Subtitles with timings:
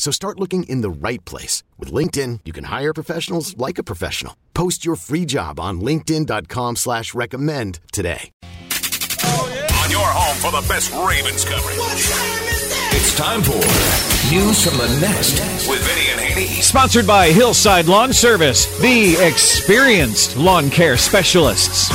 [0.00, 1.62] So start looking in the right place.
[1.78, 4.34] With LinkedIn, you can hire professionals like a professional.
[4.54, 8.30] Post your free job on linkedin.com slash recommend today.
[8.42, 11.76] On your home for the best Ravens coverage.
[12.96, 13.52] It's time for
[14.34, 16.62] News from the Nest with Vinny and Haney.
[16.62, 21.90] Sponsored by Hillside Lawn Service, the experienced lawn care specialists.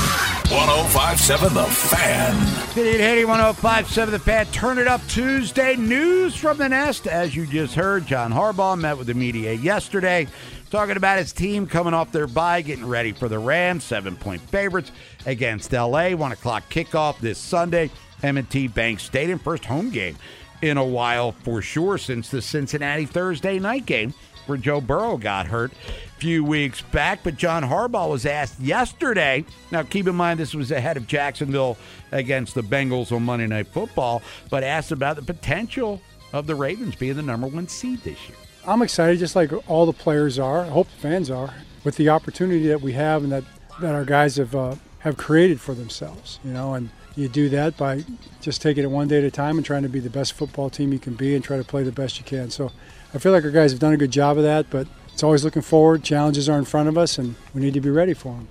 [0.51, 2.33] 1057 The Fan.
[2.35, 4.45] 5880 1057 The Fan.
[4.47, 5.75] Turn it up Tuesday.
[5.75, 7.07] News from the Nest.
[7.07, 10.27] As you just heard, John Harbaugh met with the media yesterday,
[10.69, 14.41] talking about his team coming off their bye, getting ready for the Rams, seven point
[14.41, 14.91] favorites
[15.25, 16.11] against LA.
[16.11, 17.89] One o'clock kickoff this Sunday.
[18.21, 19.39] M&T Bank Stadium.
[19.39, 20.15] First home game
[20.61, 24.13] in a while for sure since the Cincinnati Thursday night game
[24.47, 27.19] where Joe Burrow got hurt a few weeks back.
[27.23, 29.45] But John Harbaugh was asked yesterday.
[29.71, 31.77] Now, keep in mind, this was ahead of Jacksonville
[32.11, 36.02] against the Bengals on Monday Night Football, but asked about the potential
[36.33, 38.37] of the Ravens being the number one seed this year.
[38.67, 40.61] I'm excited, just like all the players are.
[40.61, 43.43] I hope the fans are, with the opportunity that we have and that,
[43.80, 46.39] that our guys have uh, have created for themselves.
[46.43, 48.03] You know, and you do that by
[48.41, 50.70] just taking it one day at a time and trying to be the best football
[50.70, 52.49] team you can be and try to play the best you can.
[52.49, 52.71] So
[53.15, 55.45] I feel like our guys have done a good job of that, but it's always
[55.45, 56.03] looking forward.
[56.03, 58.49] Challenges are in front of us, and we need to be ready for them.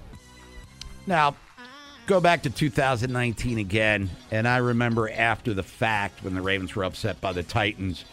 [1.06, 1.36] Now,
[2.06, 6.84] go back to 2019 again, and I remember after the fact when the Ravens were
[6.84, 8.06] upset by the Titans.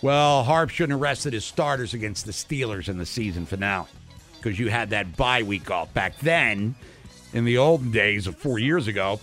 [0.00, 3.88] Well, Harp shouldn't have rested his starters against the Steelers in the season finale
[4.38, 5.92] because you had that bye week off.
[5.92, 6.74] Back then,
[7.34, 9.20] in the olden days of four years ago,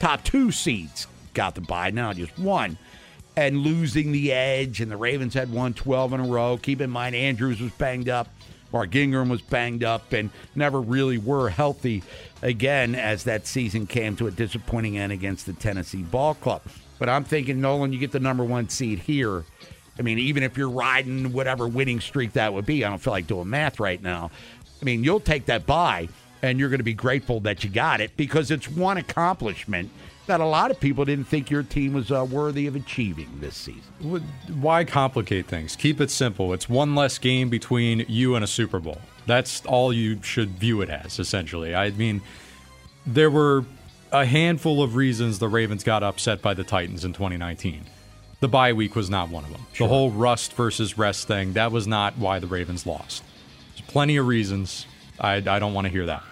[0.00, 1.90] top two seeds got the bye.
[1.90, 2.76] Now just one.
[3.36, 6.56] And losing the edge, and the Ravens had won 12 in a row.
[6.56, 8.28] Keep in mind, Andrews was banged up.
[8.72, 12.02] Mark Ingram was banged up and never really were healthy
[12.42, 16.62] again as that season came to a disappointing end against the Tennessee Ball Club.
[16.98, 19.44] But I'm thinking, Nolan, you get the number one seed here.
[19.98, 23.12] I mean, even if you're riding whatever winning streak that would be, I don't feel
[23.12, 24.30] like doing math right now.
[24.80, 26.08] I mean, you'll take that bye
[26.42, 29.90] and you're going to be grateful that you got it because it's one accomplishment
[30.26, 33.54] that a lot of people didn't think your team was uh, worthy of achieving this
[33.54, 34.22] season.
[34.60, 35.76] Why complicate things?
[35.76, 36.52] Keep it simple.
[36.52, 38.98] It's one less game between you and a Super Bowl.
[39.26, 41.74] That's all you should view it as, essentially.
[41.74, 42.22] I mean,
[43.06, 43.64] there were
[44.12, 47.84] a handful of reasons the Ravens got upset by the Titans in 2019.
[48.40, 49.66] The bye week was not one of them.
[49.72, 49.88] Sure.
[49.88, 53.22] The whole rust versus rest thing, that was not why the Ravens lost.
[53.74, 54.86] There's plenty of reasons.
[55.18, 56.22] I, I don't want to hear that.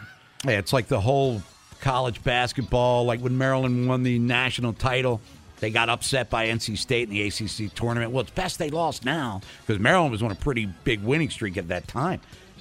[0.44, 1.42] Yeah, it's like the whole
[1.84, 5.20] college basketball, like when Maryland won the national title.
[5.60, 8.10] They got upset by NC State in the ACC tournament.
[8.10, 11.56] Well, it's best they lost now because Maryland was on a pretty big winning streak
[11.56, 12.20] at that time.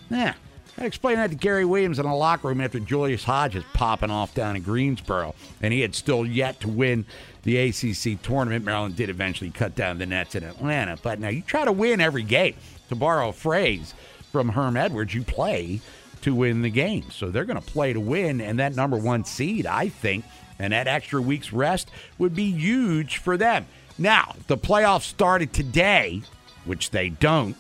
[0.10, 0.34] Yeah,
[0.78, 4.36] I explained that to Gary Williams in the locker room after Julius Hodge's popping off
[4.36, 7.06] down in Greensboro, and he had still yet to win
[7.44, 8.66] the ACC tournament.
[8.66, 12.02] Maryland did eventually cut down the nets in Atlanta, but now you try to win
[12.02, 12.56] every game.
[12.90, 13.94] To borrow a phrase
[14.32, 15.80] from Herm Edwards, you play
[16.24, 17.10] to win the game.
[17.12, 20.26] So they're going to play to win, and that number one seed, I think,
[20.60, 23.66] and that extra week's rest would be huge for them.
[23.98, 26.24] Now, the playoffs started today,
[26.66, 27.56] which they don't.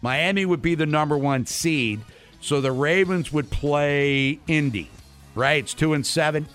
[0.00, 2.00] Miami would be the number one seed,
[2.40, 4.90] so the Ravens would play Indy,
[5.34, 5.64] right?
[5.64, 6.46] It's two and seven.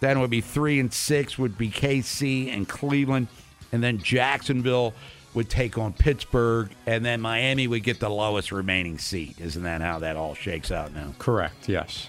[0.00, 3.26] Then it would be three and six would be KC and Cleveland,
[3.72, 4.94] and then Jacksonville
[5.34, 9.40] would take on Pittsburgh, and then Miami would get the lowest remaining seed.
[9.40, 11.14] Isn't that how that all shakes out now?
[11.18, 11.68] Correct.
[11.68, 12.08] Yes.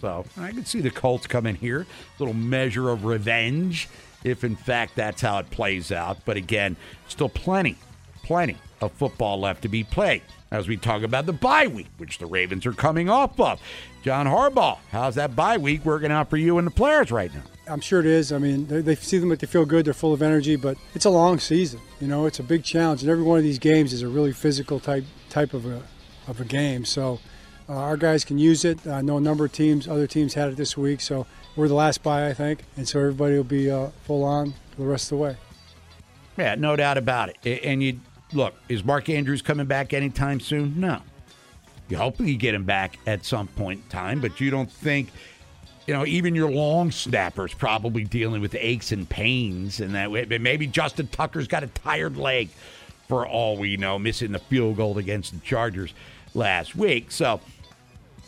[0.00, 1.86] So I can see the Colts coming here,
[2.18, 3.88] little measure of revenge,
[4.22, 6.18] if in fact that's how it plays out.
[6.24, 6.76] But again,
[7.08, 7.76] still plenty,
[8.22, 12.18] plenty of football left to be played as we talk about the bye week, which
[12.18, 13.60] the Ravens are coming off of.
[14.02, 17.42] John Harbaugh, how's that bye week working out for you and the players right now?
[17.68, 18.32] I'm sure it is.
[18.32, 20.76] I mean, they, they see them, but they feel good, they're full of energy, but
[20.94, 21.80] it's a long season.
[22.00, 24.32] You know, it's a big challenge, and every one of these games is a really
[24.32, 25.82] physical type type of a
[26.26, 26.84] of a game.
[26.84, 27.20] So
[27.68, 28.86] uh, our guys can use it.
[28.86, 31.26] I know a number of teams, other teams had it this week, so
[31.56, 34.84] we're the last bye, I think, and so everybody will be uh, full on the
[34.84, 35.36] rest of the way.
[36.36, 37.64] Yeah, no doubt about it.
[37.64, 38.00] And you
[38.32, 40.78] look, is Mark Andrews coming back anytime soon?
[40.78, 41.02] No.
[41.88, 45.10] You hope you get him back at some point in time, but you don't think,
[45.88, 50.26] you know, even your long snappers probably dealing with aches and pains, and that way.
[50.26, 52.50] Maybe Justin Tucker's got a tired leg,
[53.08, 55.94] for all we know, missing the field goal against the Chargers
[56.34, 57.10] last week.
[57.10, 57.40] So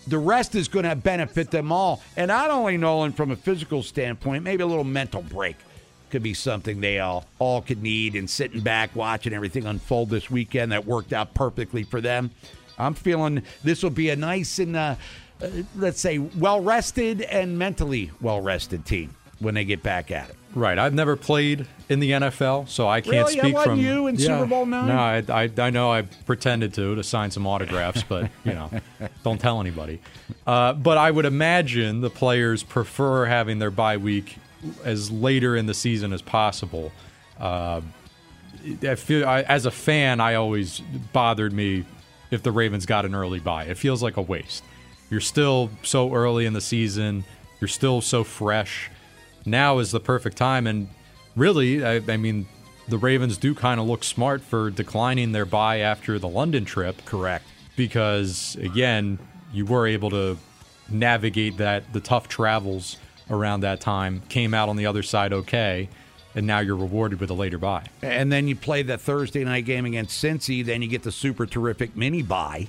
[0.07, 3.83] the rest is going to benefit them all, and not only Nolan from a physical
[3.83, 5.57] standpoint, maybe a little mental break
[6.09, 8.15] could be something they all all could need.
[8.15, 12.31] And sitting back watching everything unfold this weekend that worked out perfectly for them.
[12.79, 14.95] I'm feeling this will be a nice and uh,
[15.43, 20.31] uh, let's say well rested and mentally well rested team when they get back at
[20.31, 20.37] it.
[20.55, 20.79] Right.
[20.79, 23.39] I've never played in the NFL, so I can't really?
[23.39, 24.89] speak I from you in Super Bowl nine.
[24.89, 28.71] No, I, I, I know I pretended to to sign some autographs, but you know,
[29.25, 30.01] don't tell anybody.
[30.47, 34.37] Uh, but I would imagine the players prefer having their bye week
[34.85, 36.91] as later in the season as possible.
[37.39, 37.81] Uh,
[38.83, 40.81] I feel I, as a fan, I always
[41.13, 41.85] bothered me
[42.31, 43.65] if the Ravens got an early bye.
[43.65, 44.65] It feels like a waste.
[45.11, 47.25] You're still so early in the season.
[47.61, 48.91] You're still so fresh.
[49.45, 50.89] Now is the perfect time, and
[51.35, 52.47] really, I, I mean,
[52.89, 57.05] the Ravens do kind of look smart for declining their bye after the London trip.
[57.05, 57.45] Correct.
[57.77, 59.19] Because again,
[59.53, 60.39] you were able to
[60.89, 62.97] navigate that the tough travels
[63.31, 65.89] around that time, came out on the other side okay,
[66.35, 67.85] and now you're rewarded with a later bye.
[68.03, 71.47] And then you play that Thursday night game against Cincy, then you get the super
[71.47, 72.69] terrific mini bye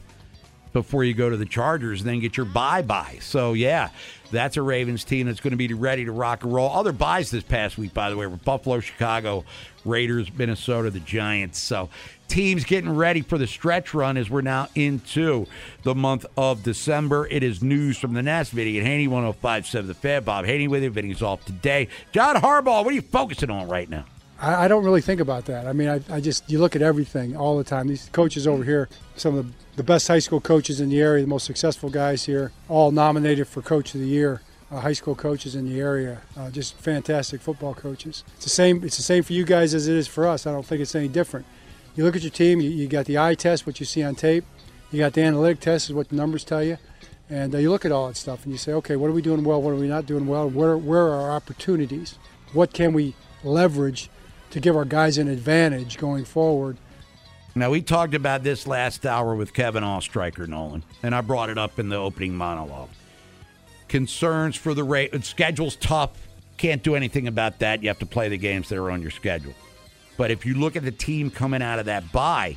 [0.74, 3.18] before you go to the Chargers, and then get your bye bye.
[3.22, 3.90] So yeah,
[4.32, 6.70] that's a Ravens team that's going to be ready to rock and roll.
[6.70, 9.44] Other byes this past week, by the way, were Buffalo, Chicago,
[9.86, 11.60] Raiders, Minnesota, the Giants.
[11.60, 11.90] So
[12.28, 15.46] teams getting ready for the stretch run as we're now into
[15.84, 17.28] the month of December.
[17.30, 20.24] It is news from the Nest Vinny at Haney 1057 The Fan.
[20.24, 20.90] Bob Haney with you.
[20.90, 21.90] Vinny's off today.
[22.12, 24.06] John Harbaugh, what are you focusing on right now?
[24.42, 25.68] I, I don't really think about that.
[25.68, 27.88] I mean, I, I just, you look at everything all the time.
[27.88, 31.22] These coaches over here, some of the, the best high school coaches in the area,
[31.24, 34.42] the most successful guys here, all nominated for Coach of the Year.
[34.72, 38.24] Uh, high school coaches in the area, uh, just fantastic football coaches.
[38.36, 38.86] It's the same.
[38.86, 40.48] It's the same for you guys as it is for us.
[40.48, 41.46] I don't think it's any different.
[41.94, 42.62] You look at your team.
[42.62, 44.46] You, you got the eye test, what you see on tape.
[44.90, 46.78] You got the analytic test, is what the numbers tell you.
[47.30, 49.22] And uh, you look at all that stuff and you say, okay, what are we
[49.22, 49.62] doing well?
[49.62, 50.50] What are we not doing well?
[50.50, 52.18] Where where are our opportunities?
[52.54, 54.10] What can we leverage
[54.52, 56.78] to give our guys an advantage going forward?
[57.54, 61.58] Now, we talked about this last hour with Kevin Oestreicher, Nolan, and I brought it
[61.58, 62.90] up in the opening monologue.
[63.90, 65.12] Concerns for the rate.
[65.26, 66.12] Schedule's tough.
[66.56, 67.82] Can't do anything about that.
[67.82, 69.54] You have to play the games that are on your schedule.
[70.16, 72.56] But if you look at the team coming out of that bye,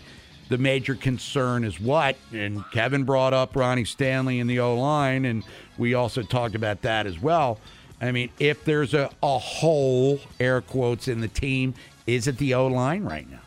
[0.48, 2.16] the major concern is what?
[2.32, 5.42] And Kevin brought up Ronnie Stanley in the O line, and
[5.78, 7.58] we also talked about that as well.
[8.00, 11.74] I mean, if there's a, a hole, air quotes, in the team,
[12.06, 13.40] is it the O line right now?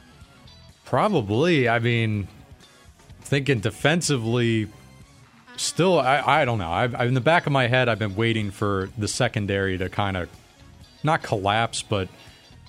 [0.85, 1.67] Probably.
[1.67, 2.27] I mean,
[3.21, 4.67] thinking defensively,
[5.57, 6.71] still, I, I don't know.
[6.71, 10.17] I've, in the back of my head, I've been waiting for the secondary to kind
[10.17, 10.29] of
[11.03, 12.07] not collapse, but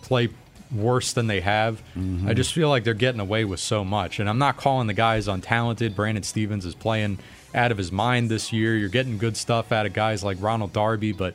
[0.03, 0.29] play
[0.73, 1.83] worse than they have.
[1.97, 2.29] Mm-hmm.
[2.29, 4.21] I just feel like they're getting away with so much.
[4.21, 5.95] And I'm not calling the guys untalented.
[5.95, 7.19] Brandon Stephens is playing
[7.55, 8.77] out of his mind this year.
[8.77, 11.35] You're getting good stuff out of guys like Ronald Darby, but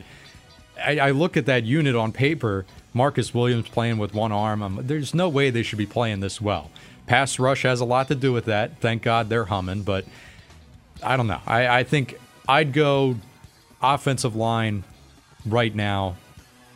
[0.85, 2.65] I, I look at that unit on paper.
[2.93, 4.61] Marcus Williams playing with one arm.
[4.61, 6.69] Um, there's no way they should be playing this well.
[7.07, 8.79] Pass rush has a lot to do with that.
[8.79, 10.05] Thank God they're humming, but
[11.01, 11.41] I don't know.
[11.45, 13.15] I, I think I'd go
[13.81, 14.83] offensive line
[15.45, 16.15] right now,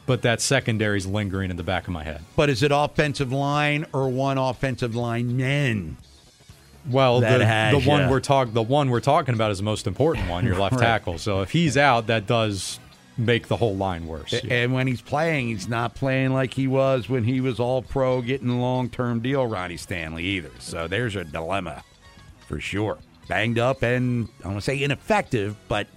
[0.06, 2.22] but that secondary's lingering in the back of my head.
[2.36, 5.98] But is it offensive line or one offensive line men?
[6.90, 8.10] Well, the, has the one ya.
[8.10, 10.82] we're talk the one we're talking about is the most important one, your left Right.
[10.82, 11.18] tackle.
[11.18, 12.80] So if he's out, that does
[13.18, 14.34] make the whole line worse.
[14.50, 18.22] And when he's playing, he's not playing like he was when he was all pro,
[18.22, 20.52] getting a long term deal, Ronnie Stanley, either.
[20.60, 21.84] So there's a dilemma
[22.48, 23.00] for sure.
[23.28, 25.88] Banged up and I want to say ineffective, but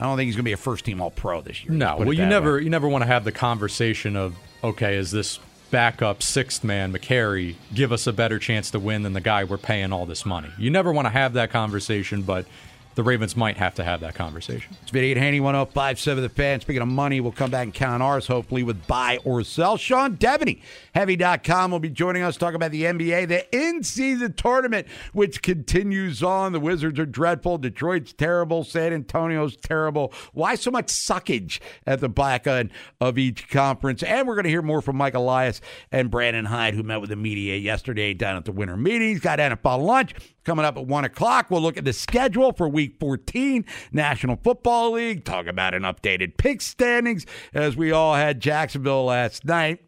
[0.00, 1.72] I don't think he's going to be a first team all pro this year.
[1.72, 2.62] No, Let's put it well, you never way.
[2.64, 4.34] you never want to have the conversation of
[4.64, 5.38] okay, is this
[5.70, 9.58] backup sixth man Mekari give us a better chance to win than the guy we're
[9.58, 10.48] paying all this money?
[10.58, 12.46] You never want to have that conversation, but
[12.94, 14.76] the Ravens might have to have that conversation.
[14.82, 16.60] It's Vinny and Haney, 1057 The Fan.
[16.60, 19.76] Speaking of money, we'll come back and count ours, hopefully, with buy or sell.
[19.76, 20.60] Sean Devaney,
[20.94, 26.22] Heavy.com, will be joining us talk about the NBA, the in season tournament, which continues
[26.22, 26.52] on.
[26.52, 27.58] The Wizards are dreadful.
[27.58, 28.64] Detroit's terrible.
[28.64, 30.12] San Antonio's terrible.
[30.32, 32.70] Why so much suckage at the back end
[33.00, 34.02] of each conference?
[34.02, 37.10] And we're going to hear more from Mike Elias and Brandon Hyde, who met with
[37.10, 39.20] the media yesterday down at the winter meetings.
[39.20, 40.14] Got NFL lunch.
[40.44, 44.92] Coming up at 1 o'clock, we'll look at the schedule for week 14, National Football
[44.92, 49.80] League, talk about an updated pick standings as we all had Jacksonville last night.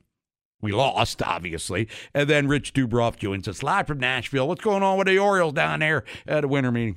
[0.61, 1.88] We lost, obviously.
[2.14, 4.49] And then Rich Dubroff joins us live from Nashville.
[4.49, 6.96] What's going on with the Orioles down there at a winter meeting?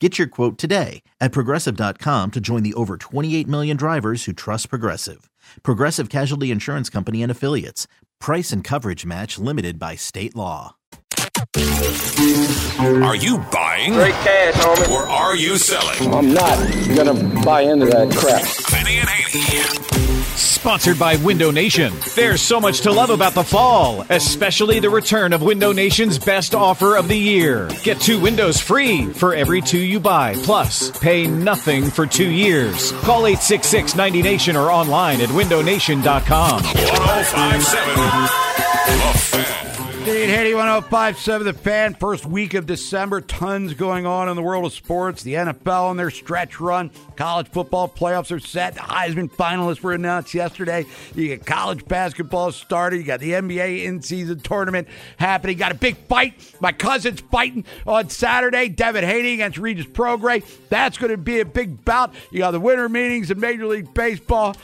[0.00, 4.68] Get your quote today at progressive.com to join the over 28 million drivers who trust
[4.68, 5.30] Progressive.
[5.62, 7.86] Progressive Casualty Insurance Company and Affiliates.
[8.20, 10.74] Price and coverage match limited by state law.
[12.80, 13.92] Are you buying?
[13.92, 14.90] Great cash, homie.
[14.90, 16.12] Or are you selling?
[16.12, 16.58] I'm not
[16.96, 18.42] gonna buy into that crap.
[18.70, 19.93] Vinny and Haney.
[20.64, 21.92] Sponsored by Window Nation.
[22.16, 26.54] There's so much to love about the fall, especially the return of Window Nation's best
[26.54, 27.68] offer of the year.
[27.82, 32.92] Get two windows free for every two you buy, plus pay nothing for two years.
[33.02, 36.62] Call 866 90 Nation or online at windownation.com.
[36.62, 37.94] 1057
[38.86, 39.63] The Fan.
[40.04, 41.94] Dean Haney, 1057 The Fan.
[41.94, 43.22] First week of December.
[43.22, 45.22] Tons going on in the world of sports.
[45.22, 46.90] The NFL on their stretch run.
[47.16, 48.74] College football playoffs are set.
[48.74, 50.84] The Heisman finalists were announced yesterday.
[51.14, 52.98] You get college basketball started.
[52.98, 55.56] You got the NBA in season tournament happening.
[55.56, 56.34] Got a big fight.
[56.60, 58.68] My cousin's fighting on Saturday.
[58.68, 60.44] Devin Haney against Regis Prograis.
[60.68, 62.12] That's going to be a big bout.
[62.30, 64.54] You got the winter meetings in Major League Baseball.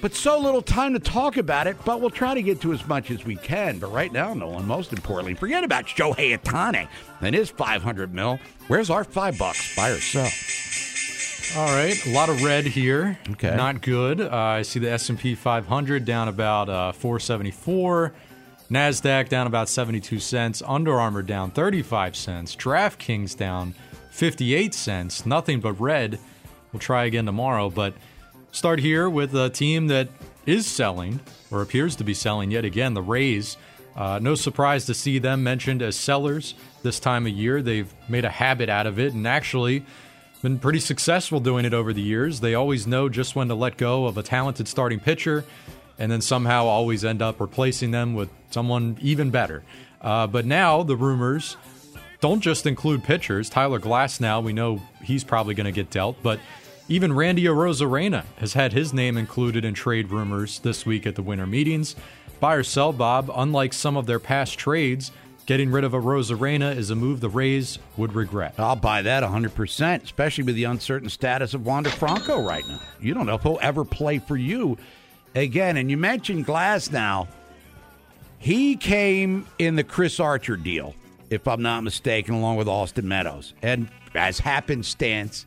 [0.00, 2.86] But so little time to talk about it, but we'll try to get to as
[2.86, 3.78] much as we can.
[3.78, 6.86] But right now, Nolan, most importantly, forget about Shohei Ohtani
[7.20, 8.38] and his 500 mil.
[8.68, 9.74] Where's our five bucks?
[9.74, 10.30] Buy or sell?
[11.56, 13.18] All right, a lot of red here.
[13.30, 13.56] Okay.
[13.56, 14.20] not good.
[14.20, 18.12] Uh, I see the S and P 500 down about uh, 474.
[18.70, 20.62] Nasdaq down about 72 cents.
[20.64, 22.54] Under Armour down 35 cents.
[22.54, 23.74] DraftKings down
[24.10, 25.24] 58 cents.
[25.24, 26.18] Nothing but red.
[26.72, 27.94] We'll try again tomorrow, but
[28.52, 30.08] start here with a team that
[30.46, 32.94] is selling or appears to be selling yet again.
[32.94, 33.56] The Rays.
[33.96, 37.60] Uh, no surprise to see them mentioned as sellers this time of year.
[37.60, 39.84] They've made a habit out of it and actually
[40.40, 42.38] been pretty successful doing it over the years.
[42.40, 45.44] They always know just when to let go of a talented starting pitcher
[45.98, 49.64] and then somehow always end up replacing them with someone even better.
[50.00, 51.56] Uh, but now the rumors
[52.20, 53.50] don't just include pitchers.
[53.50, 56.38] Tyler Glasnow, we know he's probably going to get dealt, but
[56.88, 61.22] even Randy Arozarena has had his name included in trade rumors this week at the
[61.22, 61.94] winter meetings.
[62.40, 65.12] Buy or sell, Bob, unlike some of their past trades,
[65.44, 68.54] getting rid of Arozarena is a move the Rays would regret.
[68.58, 72.80] I'll buy that 100%, especially with the uncertain status of Wander Franco right now.
[73.00, 74.78] You don't know if he'll ever play for you
[75.34, 75.76] again.
[75.76, 77.28] And you mentioned Glasnow.
[78.38, 80.94] He came in the Chris Archer deal,
[81.28, 83.52] if I'm not mistaken, along with Austin Meadows.
[83.62, 85.44] And as happenstance,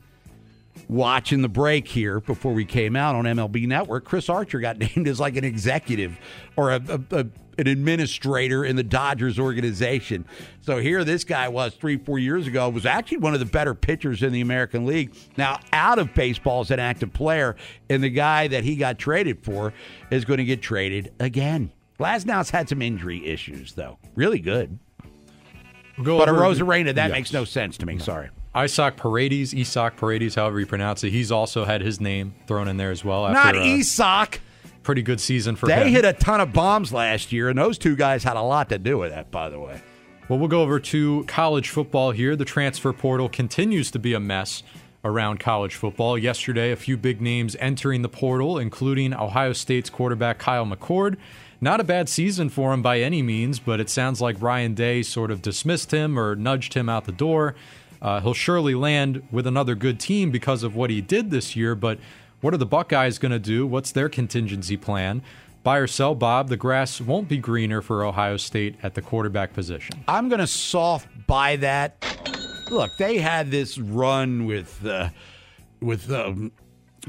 [0.88, 5.08] watching the break here before we came out on MLB Network, Chris Archer got named
[5.08, 6.18] as like an executive
[6.56, 7.26] or a, a, a,
[7.58, 10.26] an administrator in the Dodgers organization.
[10.62, 13.74] So here this guy was three, four years ago, was actually one of the better
[13.76, 15.14] pitchers in the American League.
[15.38, 17.56] Now out of baseball as an active player,
[17.90, 19.74] and the guy that he got traded for
[20.10, 21.72] is going to get traded again.
[22.00, 24.00] Glasnow's had some injury issues, though.
[24.16, 24.80] Really good.
[25.98, 27.12] We'll go But Arozarena, that Yes.
[27.12, 28.00] makes no sense to me.
[28.00, 28.30] Sorry.
[28.54, 32.78] Isaac Paredes, Isak Paredes, however you pronounce it, he's also had his name thrown in
[32.78, 33.24] there as well.
[33.32, 34.42] Not uh, After a Isak.
[34.84, 35.80] pretty good season for him.
[35.80, 35.94] They him.
[35.94, 38.78] hit a ton of bombs last year, and those two guys had a lot to
[38.78, 39.82] do with that, by the way.
[40.28, 42.36] Well, we'll go over to college football here.
[42.36, 44.64] The transfer portal continues to be a mess
[45.04, 46.18] around college football.
[46.18, 51.18] Yesterday, a few big names entering the portal, including Ohio State's quarterback Kyle McCord.
[51.60, 55.04] Not a bad season for him by any means, but it sounds like Ryan Day
[55.04, 57.56] sort of dismissed him or nudged him out the door.
[58.02, 61.76] Uh, he'll surely land with another good team because of what he did this year,
[61.76, 62.00] but
[62.42, 63.68] what are the Buckeyes going to do?
[63.68, 65.22] What's their contingency plan?
[65.64, 69.54] Buy or sell, Bob, the grass won't be greener for Ohio State at the quarterback
[69.54, 70.04] position.
[70.08, 72.04] I'm going to soft buy that.
[72.72, 75.10] Look, they had this run with uh,
[75.80, 76.52] with um,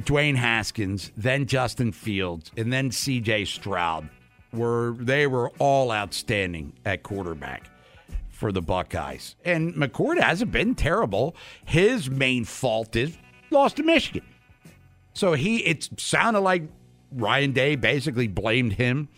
[0.00, 3.46] Dwayne Haskins, then Justin Fields, and then C.J.
[3.46, 4.08] Stroud,
[4.50, 7.71] where they were all outstanding at quarterback
[8.42, 9.36] for the Buckeyes.
[9.44, 11.36] And McCord hasn't been terrible.
[11.64, 13.16] His main fault is
[13.52, 14.24] lost to Michigan.
[15.14, 16.64] So he, it sounded like
[17.12, 19.08] Ryan Day basically blamed him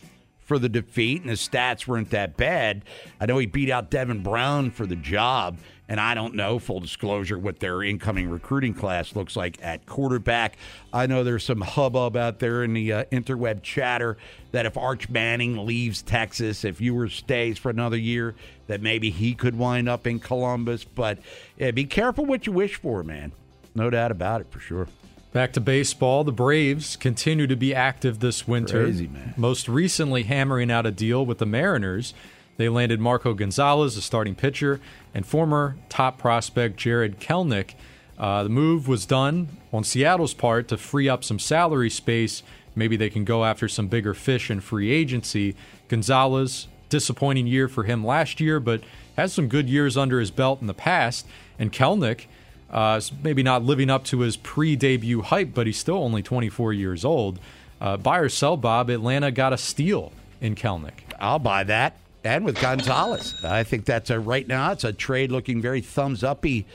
[0.40, 2.85] for the defeat, and his stats weren't that bad.
[3.19, 5.57] I know he beat out Devin Brown for the job,
[5.88, 10.57] and I don't know, full disclosure, what their incoming recruiting class looks like at quarterback.
[10.93, 14.17] I know there's some hubbub out there in the uh, interweb chatter
[14.53, 18.35] that if Arch Manning leaves Texas, if Ewers stays for another year,
[18.67, 20.85] that maybe he could wind up in Columbus.
[20.85, 21.19] But
[21.59, 23.33] yeah, be careful what you wish for, man.
[23.75, 24.88] No doubt about it, for sure.
[25.33, 28.85] Back to baseball, the Braves continue to be active this winter.
[28.85, 29.35] Crazy, man.
[29.37, 32.14] Most recently, hammering out a deal with the Mariners.
[32.57, 34.81] They landed Marco Gonzalez, a starting pitcher,
[35.13, 37.75] and former top prospect Jarred Kelenic.
[38.19, 42.43] Uh, the move was done on Seattle's part to free up some salary space.
[42.77, 45.57] Maybe they can go after some bigger fish in free agency.
[45.89, 48.83] Gonzalez, disappointing year for him last year, but
[49.17, 51.27] has some good years under his belt in the past.
[51.59, 52.27] And Kelenic,
[52.71, 56.73] uh, maybe not living up to his pre debut hype, but he's still only 24
[56.73, 57.39] years old.
[57.81, 60.93] Uh, buy or sell, Bob, Atlanta got a steal in Kelenic.
[61.19, 61.97] I'll buy that.
[62.25, 63.35] And with Gonzalez.
[63.45, 66.66] I think that's a right now, it's a trade looking very thumbs uppy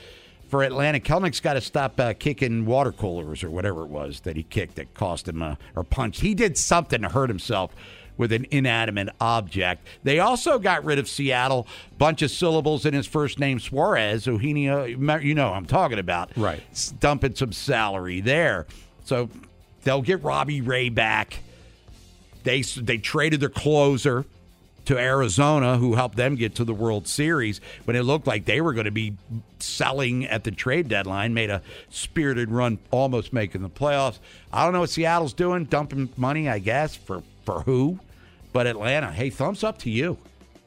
[0.48, 1.00] for Atlanta.
[1.00, 4.76] Kelenic's got to stop uh, kicking water coolers or whatever it was that he kicked
[4.76, 6.20] that cost him uh, or punched.
[6.20, 7.74] He did something to hurt himself
[8.16, 9.86] with an inanimate object.
[10.04, 11.66] They also got rid of Seattle.
[11.98, 14.26] Bunch of syllables in his first name, Suarez.
[14.26, 16.30] Eugenio, you know I'm talking about.
[16.36, 16.60] Right.
[17.00, 18.66] Dumping some salary there.
[19.04, 19.30] So
[19.84, 21.38] they'll get Robbie Ray back.
[22.44, 24.24] They they traded their closer
[24.86, 28.60] to Arizona, who helped them get to the World Series when it looked like they
[28.60, 29.14] were going to be
[29.58, 31.34] selling at the trade deadline.
[31.34, 34.18] Made a spirited run, almost making the playoffs.
[34.52, 38.00] I don't know what Seattle's doing, dumping money, I guess, for for who?
[38.52, 40.18] But Atlanta, hey, thumbs up to you,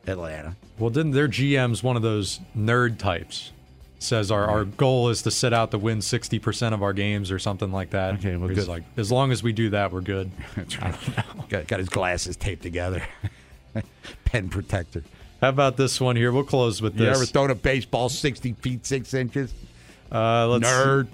[0.07, 0.55] Atlanta.
[0.79, 3.51] Well, didn't their GM's one of those nerd types?
[3.99, 4.75] Says our, our mm-hmm.
[4.75, 8.15] goal is to sit out to win 60% of our games or something like that.
[8.15, 8.67] Okay, well, good.
[8.67, 10.29] like, as long as we do that, we're good.
[10.55, 10.95] That's right.
[11.47, 13.03] Got, got his glasses taped together.
[14.25, 15.03] Pen protector.
[15.41, 16.31] How about this one here?
[16.31, 17.17] We'll close with You this.
[17.17, 19.53] ever thrown a baseball 60 feet, 6 inches?
[20.11, 21.07] Uh, let's Nerd.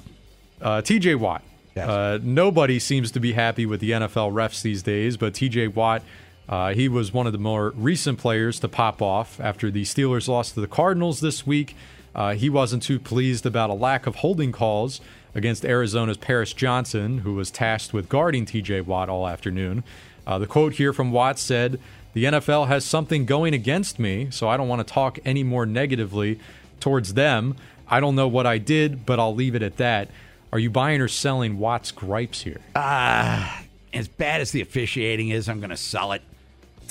[0.62, 1.42] Uh, TJ Watt.
[1.76, 1.88] Yes.
[1.88, 6.04] Uh, nobody seems to be happy with the NFL refs these days, but TJ Watt,
[6.48, 10.28] uh, he was one of the more recent players to pop off after the Steelers
[10.28, 11.76] lost to the Cardinals this week.
[12.14, 15.00] Uh, he wasn't too pleased about a lack of holding calls
[15.36, 19.84] against Arizona's Paris Johnson, who was tasked with guarding TJ Watt all afternoon.
[20.28, 21.80] Uh, the quote here from Watt said,
[22.14, 25.66] The NFL has something going against me, so I don't want to talk any more
[25.66, 26.40] negatively
[26.80, 27.56] towards them.
[27.88, 30.10] I don't know what I did, but I'll leave it at that.
[30.52, 32.60] Are you buying or selling Watt's gripes here?
[32.76, 33.62] Ah,
[33.94, 36.24] As bad as the officiating is, I'm going to sell it.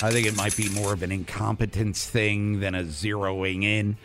[0.00, 3.96] I think it might be more of an incompetence thing than a zeroing in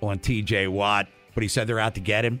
[0.00, 1.08] on TJ Watt.
[1.34, 2.40] But he said they're out to get him.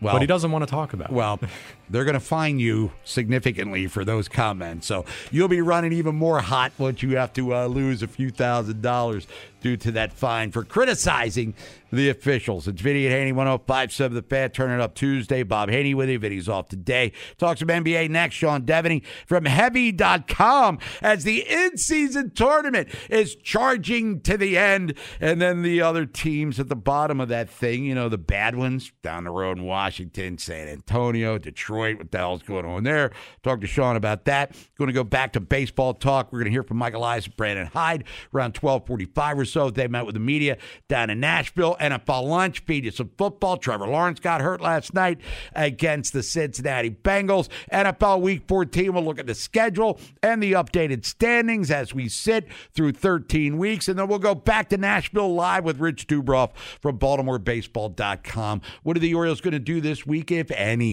[0.00, 1.14] Well, but he doesn't want to talk about it.
[1.14, 1.38] Well,
[1.88, 4.86] they're going to fine you significantly for those comments.
[4.86, 8.30] So you'll be running even more hot once you have to uh, lose a few
[8.30, 9.26] thousand dollars
[9.60, 11.54] due to that fine for criticizing
[11.92, 12.68] the officials.
[12.68, 14.50] It's Vinny and Haney, 1057 The Fan.
[14.50, 15.42] Turn it up Tuesday.
[15.42, 16.18] Bob Haney with you.
[16.18, 17.12] Vinny's off today.
[17.38, 18.36] Talk some NBA next.
[18.36, 24.94] Sean Devaney from Heavy.com as the in season tournament is charging to the end.
[25.20, 28.56] And then the other teams at the bottom of that thing, you know, the bad
[28.56, 31.38] ones down the road in Washington, San Antonio,
[31.76, 31.98] Detroit.
[31.98, 33.10] What the hell's going on there?
[33.42, 34.56] Talk to Sean about that.
[34.78, 36.32] Going to go back to baseball talk.
[36.32, 39.70] We're going to hear from Michael Elias and Brandon Hyde around 1245 or so.
[39.70, 40.56] They met with the media
[40.88, 41.76] down in Nashville.
[41.80, 43.56] NFL lunch, feed you some football.
[43.56, 45.18] Trevor Lawrence got hurt last night
[45.54, 47.48] against the Cincinnati Bengals.
[47.72, 52.46] NFL Week 14, we'll look at the schedule and the updated standings as we sit
[52.74, 53.88] through 13 weeks.
[53.88, 58.62] And then we'll go back to Nashville live with Rich Dubroff from BaltimoreBaseball.com.
[58.82, 60.92] What are the Orioles going to do this week, if any?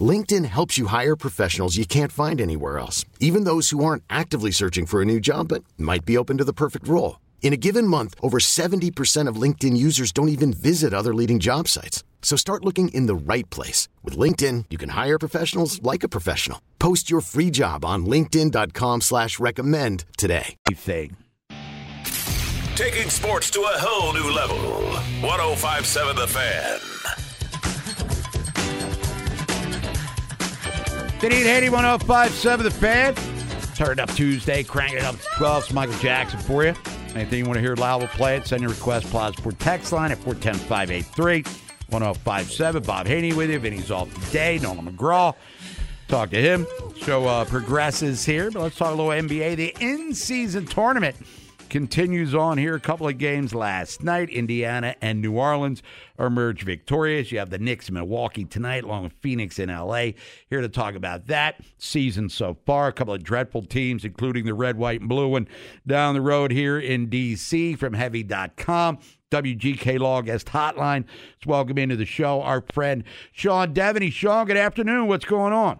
[0.00, 4.52] LinkedIn helps you hire professionals you can't find anywhere else, even those who aren't actively
[4.52, 7.18] searching for a new job but might be open to the perfect role.
[7.42, 11.66] In a given month, over 70% of LinkedIn users don't even visit other leading job
[11.66, 12.04] sites.
[12.22, 13.88] So start looking in the right place.
[14.04, 16.60] With LinkedIn, you can hire professionals like a professional.
[16.78, 20.54] Post your free job on linkedin.com slash recommend today.
[20.72, 21.16] Thing.
[22.76, 24.56] Taking sports to a whole new level.
[25.22, 27.29] 1057 The Fan.
[31.20, 33.14] 5880 1057 The Fan.
[33.74, 35.64] Turn it up Tuesday, crank it up to 12.
[35.64, 36.74] It's Michael Jackson for you.
[37.14, 38.46] Anything you want to hear live, we'll play it.
[38.46, 41.44] Send your request, Plaza Sport text line at 410 583
[41.90, 42.82] 1057.
[42.84, 43.58] Bob Haney with you.
[43.58, 44.58] Vinny's off today.
[44.62, 45.34] Nolan McGraw.
[46.08, 46.66] Talk to him.
[46.96, 49.56] Show uh, progresses here, but let's talk a little NBA.
[49.56, 51.16] The in season tournament
[51.70, 52.74] continues on here.
[52.74, 54.28] A couple of games last night.
[54.28, 55.82] Indiana and New Orleans
[56.18, 57.32] emerged victorious.
[57.32, 60.10] You have the Knicks in Milwaukee tonight, along with Phoenix in LA.
[60.48, 62.88] Here to talk about that season so far.
[62.88, 65.48] A couple of dreadful teams, including the red, white, and blue one
[65.86, 68.98] down the road here in DC from Heavy.com.
[69.30, 71.04] WGK Law Guest Hotline.
[71.36, 74.12] Let's welcome into the show our friend Sean Devaney.
[74.12, 75.06] Sean, good afternoon.
[75.06, 75.78] What's going on?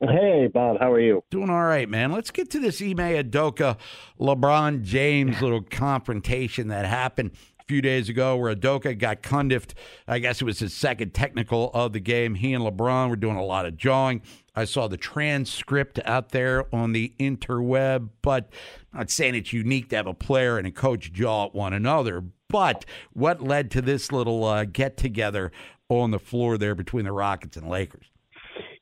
[0.00, 1.24] Hey, Bob, how are you?
[1.28, 2.12] Doing all right, man.
[2.12, 3.76] Let's get to this Ime Udoka
[4.20, 9.74] LeBron James little confrontation that happened a few days ago where Udoka got Cundiffed.
[10.06, 12.36] I guess it was his second technical of the game.
[12.36, 14.22] He and LeBron were doing a lot of jawing.
[14.54, 18.52] I saw the transcript out there on the interweb, but
[18.92, 21.72] I'm not saying it's unique to have a player and a coach jaw at one
[21.72, 22.22] another.
[22.48, 22.84] But
[23.14, 25.50] what led to this little uh, get together
[25.88, 28.12] on the floor there between the Rockets and Lakers?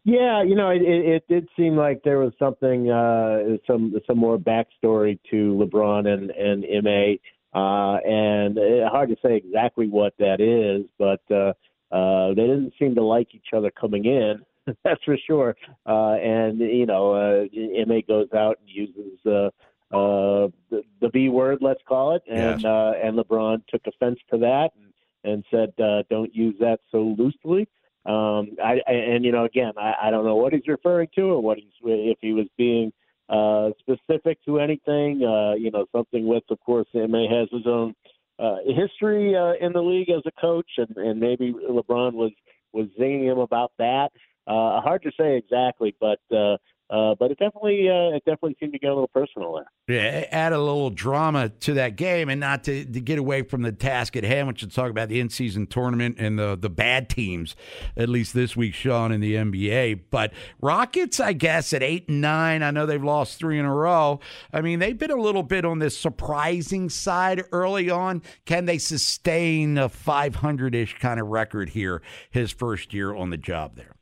[0.07, 4.17] Yeah, you know, it, it, it did seem like there was something, uh, some some
[4.19, 7.17] more backstory to LeBron and and Ma,
[7.53, 11.53] uh, and uh, hard to say exactly what that is, but uh,
[11.93, 14.43] uh, they didn't seem to like each other coming in.
[14.85, 15.57] That's for sure.
[15.85, 19.51] Uh, and you know, uh, Ma goes out and uses uh,
[19.93, 22.65] uh, the, the B word, let's call it, and Yes.
[22.65, 27.17] uh, and LeBron took offense to that and, and said, uh, "Don't use that so
[27.19, 27.67] loosely."
[28.07, 31.43] Um, I, and you know, again, I, I don't know what he's referring to or
[31.43, 32.93] what he's if he was being
[33.29, 35.25] uh, specific to anything.
[35.25, 37.95] Uh, you know, something with, of course, Ma has his own
[38.39, 42.33] uh, history uh, in the league as a coach, and, and maybe LeBron was
[42.73, 44.11] was zinging him about that.
[44.47, 46.57] Uh, hard to say exactly, but uh,
[46.89, 49.71] uh, but it definitely uh, it definitely seemed to get a little personal there.
[49.89, 53.63] Yeah, add a little drama to that game, and not to, to get away from
[53.63, 57.09] the task at hand, which is talk about the in-season tournament and the the bad
[57.09, 57.57] teams.
[57.97, 60.03] At least this week, Sean in the NBA.
[60.11, 62.63] But Rockets, I guess, at eight and nine.
[62.63, 64.21] I know they've lost three in a row.
[64.53, 68.23] I mean, they've been a little bit on this surprising side early on.
[68.45, 72.01] Can they sustain a 500-ish kind of record here?
[72.31, 73.96] His first year on the job there.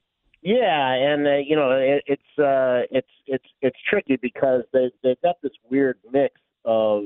[0.44, 5.20] Yeah, and uh, you know it, it's uh, it's it's it's tricky because they they've
[5.22, 6.34] got this weird mix
[6.66, 7.04] of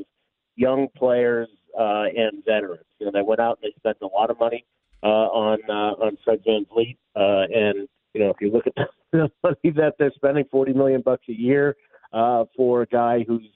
[0.56, 1.48] young players
[1.78, 2.84] uh, and veterans.
[2.98, 4.66] You know, they went out and they spent a lot of money
[5.04, 9.30] uh, on uh, on Fred VanVleet, uh, and you know if you look at the
[9.44, 11.76] money that they're spending, forty million bucks a year
[12.12, 13.48] uh, for a guy who's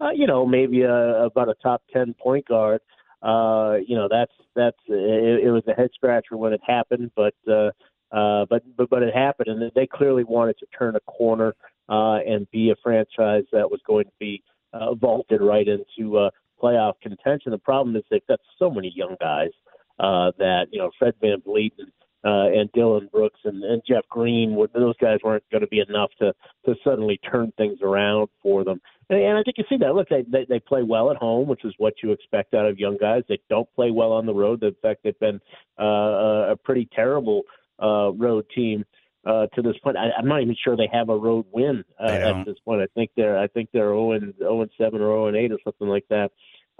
[0.00, 2.80] uh, you know maybe a, about a top ten point guard.
[3.22, 7.34] Uh, you know that's that's it, it was a head scratcher when it happened, but.
[7.48, 7.70] Uh,
[8.12, 11.54] uh, but but but it happened, and they clearly wanted to turn a corner
[11.88, 14.42] uh, and be a franchise that was going to be
[14.72, 16.30] uh, vaulted right into uh,
[16.62, 17.52] playoff contention.
[17.52, 19.50] The problem is they've got so many young guys
[19.98, 21.92] uh, that you know Fred VanVleet and,
[22.24, 24.56] uh, and Dillon Brooks and, and Jeff Green.
[24.74, 26.32] Those guys weren't going to be enough to
[26.66, 28.80] to suddenly turn things around for them.
[29.10, 29.94] And, I think you see that.
[29.94, 32.78] Look, they, they they play well at home, which is what you expect out of
[32.78, 33.22] young guys.
[33.28, 34.62] They don't play well on the road.
[34.62, 35.40] In fact, they've been
[35.80, 37.42] uh, a pretty terrible
[37.82, 38.84] uh, road team
[39.26, 39.96] uh, to this point.
[39.96, 42.82] I, I'm not even sure they have a road win uh, at this point.
[42.82, 45.52] I think they're I think they're 0 and 0 and 7 or 0 and 8
[45.52, 46.30] or something like that.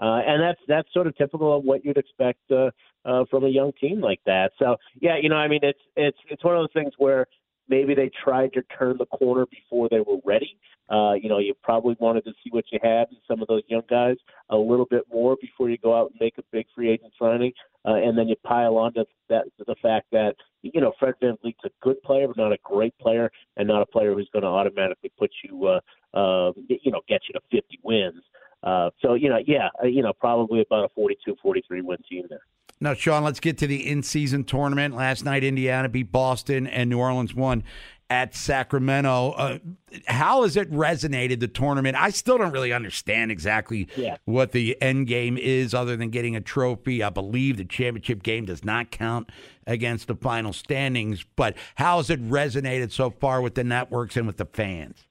[0.01, 2.71] Uh, and that's that's sort of typical of what you'd expect uh,
[3.05, 4.51] uh, from a young team like that.
[4.57, 7.27] So yeah, you know, I mean, it's it's it's one of those things where
[7.67, 10.57] maybe they tried to turn the corner before they were ready.
[10.89, 13.61] Uh, you know, you probably wanted to see what you had in some of those
[13.67, 14.15] young guys
[14.49, 17.51] a little bit more before you go out and make a big free agent signing,
[17.85, 21.15] uh, and then you pile on to that to the fact that you know Fred
[21.21, 24.43] Van a good player, but not a great player, and not a player who's going
[24.43, 25.79] to automatically put you, uh,
[26.17, 28.23] uh, you know, get you to 50 wins.
[28.63, 32.25] Uh, so you know, yeah, uh, you know, probably about a 42, 43 win team
[32.29, 32.41] there.
[32.81, 34.95] Now, Sean, let's get to the in-season tournament.
[34.95, 37.63] Last night, Indiana beat Boston, and New Orleans won
[38.09, 39.31] at Sacramento.
[39.31, 39.59] Uh,
[40.07, 41.95] how has it resonated the tournament?
[41.95, 44.17] I still don't really understand exactly Yeah.
[44.25, 47.03] what the end game is, other than getting a trophy.
[47.03, 49.29] I believe the championship game does not count
[49.67, 51.23] against the final standings.
[51.35, 55.05] But how has it resonated so far with the networks and with the fans?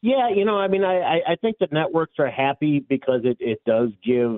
[0.00, 3.60] Yeah, you know, I mean, I, I- think the networks are happy because it, it
[3.66, 4.36] does give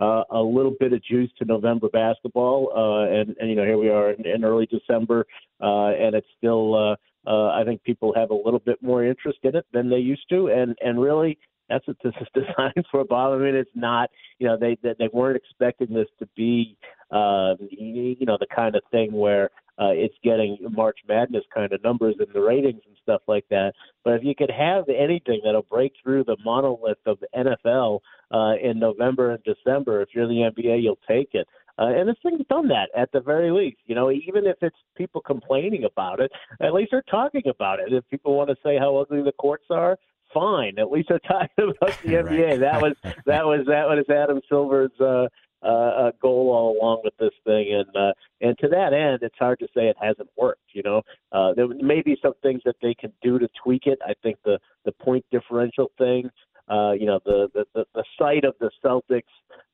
[0.00, 3.76] uh, a little bit of juice to November basketball, uh, and, and you know, here
[3.78, 5.26] we are in, in early December,
[5.60, 6.74] uh, and it's still.
[6.92, 6.96] Uh,
[7.28, 10.28] uh, I think people have a little bit more interest in it than they used
[10.30, 11.38] to, and and really,
[11.68, 13.34] that's what this is designed for, Bob.
[13.34, 14.10] I mean, it's not.
[14.38, 16.76] You know, they they, they weren't expecting this to be,
[17.10, 21.82] uh, you know, the kind of thing where uh, it's getting March Madness kind of
[21.84, 23.72] numbers in the ratings and stuff like that.
[24.04, 28.00] But if you could have anything that'll break through the monolith of the NFL
[28.32, 31.46] uh, in November and December, if you're the NBA, you'll take it.
[31.78, 33.78] Uh, and this thing's done that at the very least.
[33.86, 37.92] You know, even if it's people complaining about it, at least they're talking about it.
[37.92, 39.96] If people want to say how ugly the courts are,
[40.32, 40.78] fine.
[40.78, 42.60] At least they're talking about the NBA.
[42.60, 42.94] That was
[43.26, 45.28] that was that was Adam Silver's uh,
[45.60, 49.34] uh, uh, goal all along with this thing, and uh, and to that end, it's
[49.38, 50.60] hard to say it hasn't worked.
[50.72, 53.98] You know, uh, there may be some things that they can do to tweak it.
[54.06, 56.30] I think the the point differential thing.
[56.68, 59.22] Uh, you know, the, the, the, the sight of the Celtics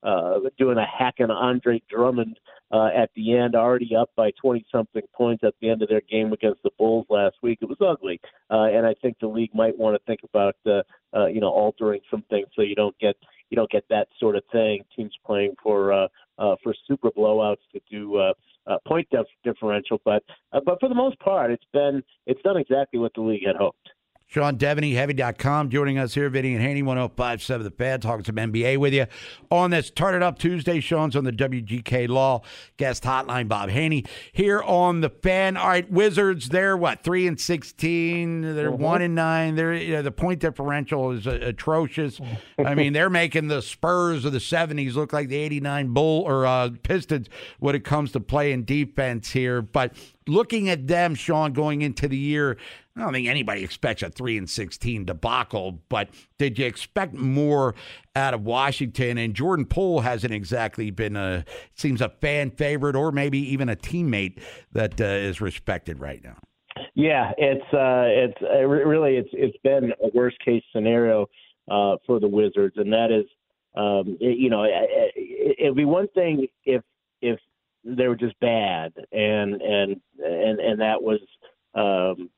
[0.03, 2.39] uh, doing a hack on Andre Drummond
[2.71, 6.03] uh, at the end, already up by 20 something points at the end of their
[6.03, 7.59] game against the Bulls last week.
[7.63, 8.21] It was ugly.
[8.51, 10.83] Uh, and I think the league might want to think about, uh,
[11.17, 13.17] uh, you know, altering some things so you don't get,
[13.51, 14.85] you don't get that sort of thing.
[14.95, 18.33] Teams playing for, uh, uh, for super blowouts to do, uh,
[18.67, 22.57] uh, point dif- differential, but uh, but for the most part, it's been it's done
[22.57, 23.91] exactly what the league had hoped.
[24.35, 28.79] Sean Devaney, Heavy.com, joining us here, Vinny and Haney, 1057 The Fan, talking some NBA
[28.79, 29.07] with you
[29.49, 30.81] on this Turn It Up Tuesday.
[30.81, 32.43] Sean's on the WGK Law
[32.77, 33.47] guest hotline.
[33.47, 35.57] Bob Haney here on The Fan.
[35.57, 38.57] All right, Wizards, they're what, 3 and 16?
[38.57, 38.79] They're Mhm.
[38.79, 39.55] 1 and 9.
[39.55, 42.21] They're, you know, the point differential is uh, atrocious.
[42.59, 46.45] I mean, they're making the Spurs of the 70s look like the 89 Bull or
[46.45, 47.29] uh, Pistons
[47.61, 49.63] when it comes to playing defense here.
[49.63, 49.93] But
[50.27, 52.57] looking at them, Sean, going into the year,
[52.97, 55.81] I don't think anybody expects a three and sixteen debacle.
[55.89, 57.75] But did you expect more
[58.15, 59.19] out of Washington?
[59.19, 63.77] And Jordan Poole hasn't exactly been a seems a fan favorite, or maybe even a
[63.77, 64.41] teammate
[64.73, 66.37] that uh, is respected right now.
[66.95, 71.27] Yeah, it's uh, it's uh, really it's it's been a worst case scenario
[71.71, 73.27] uh, for the Wizards, and that is,
[73.77, 74.71] um, you know, it,
[75.17, 76.83] it, it'd be one thing if
[77.21, 77.39] if
[77.85, 81.21] they were just bad, and and and and that was
[81.75, 82.31] um,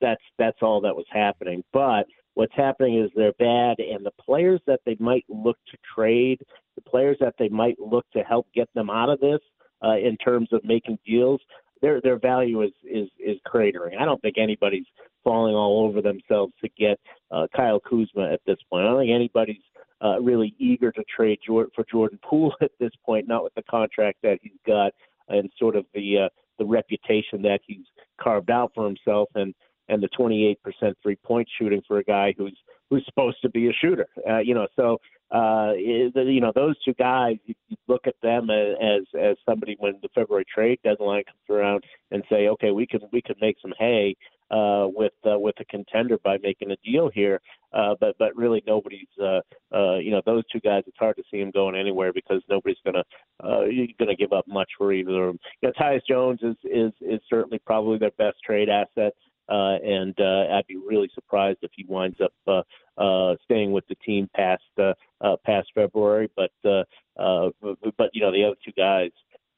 [0.00, 1.62] that's that's all that was happening.
[1.72, 6.40] But what's happening is they're bad, and the players that they might look to trade,
[6.74, 9.40] the players that they might look to help get them out of this
[9.82, 11.40] uh, in terms of making deals,
[11.82, 13.98] their their value is is is cratering.
[13.98, 14.86] I don't think anybody's
[15.24, 16.98] falling all over themselves to get
[17.30, 18.84] uh, Kyle Kuzma at this point.
[18.84, 19.62] I don't think anybody's
[20.02, 23.62] uh, really eager to trade Jordan, for Jordan Poole at this point, not with the
[23.62, 24.92] contract that he's got
[25.28, 27.86] and sort of the uh, the reputation that he's
[28.20, 29.54] carved out for himself and
[29.88, 30.56] and the 28%
[31.02, 32.56] three point shooting for a guy who's
[32.90, 34.06] who's supposed to be a shooter.
[34.28, 34.98] Uh, you know, so
[35.30, 37.36] uh, you know those two guys.
[37.46, 37.54] You,
[37.88, 42.22] look at them as, as as somebody when the February trade deadline comes around and
[42.30, 44.16] say, okay, we can we can make some hay
[44.50, 47.40] uh, with uh, with a contender by making a deal here.
[47.72, 49.40] Uh, but but really nobody's uh,
[49.74, 50.82] uh, you know those two guys.
[50.86, 53.04] It's hard to see them going anywhere because nobody's gonna
[53.42, 53.62] uh,
[53.98, 55.38] gonna give up much for either of them.
[55.62, 59.14] You know, Tyus Jones is is is certainly probably their best trade asset.
[59.50, 62.62] Uh, and uh, I'd be really surprised if he winds up uh,
[62.96, 66.30] uh, staying with the team past uh, uh, past February.
[66.36, 66.84] But uh,
[67.20, 67.50] uh,
[67.98, 69.10] but- you know the other two guys,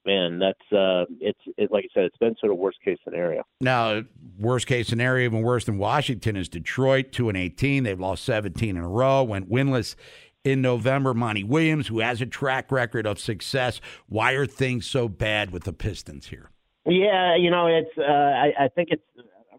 [0.07, 3.43] man, that's uh, it's it, like I said, it's been sort of worst case scenario.
[3.61, 4.03] Now,
[4.39, 7.85] worst case scenario, even worse than Washington, is Detroit, two and eighteen.
[7.85, 9.23] They've lost seventeen in a row.
[9.23, 9.95] Went winless
[10.43, 11.13] in November.
[11.13, 13.81] Monty Williams, who has a track record of success.
[14.09, 16.51] Why are things so bad with the Pistons here?
[16.85, 19.03] Yeah, you know, it's uh, I, I think it's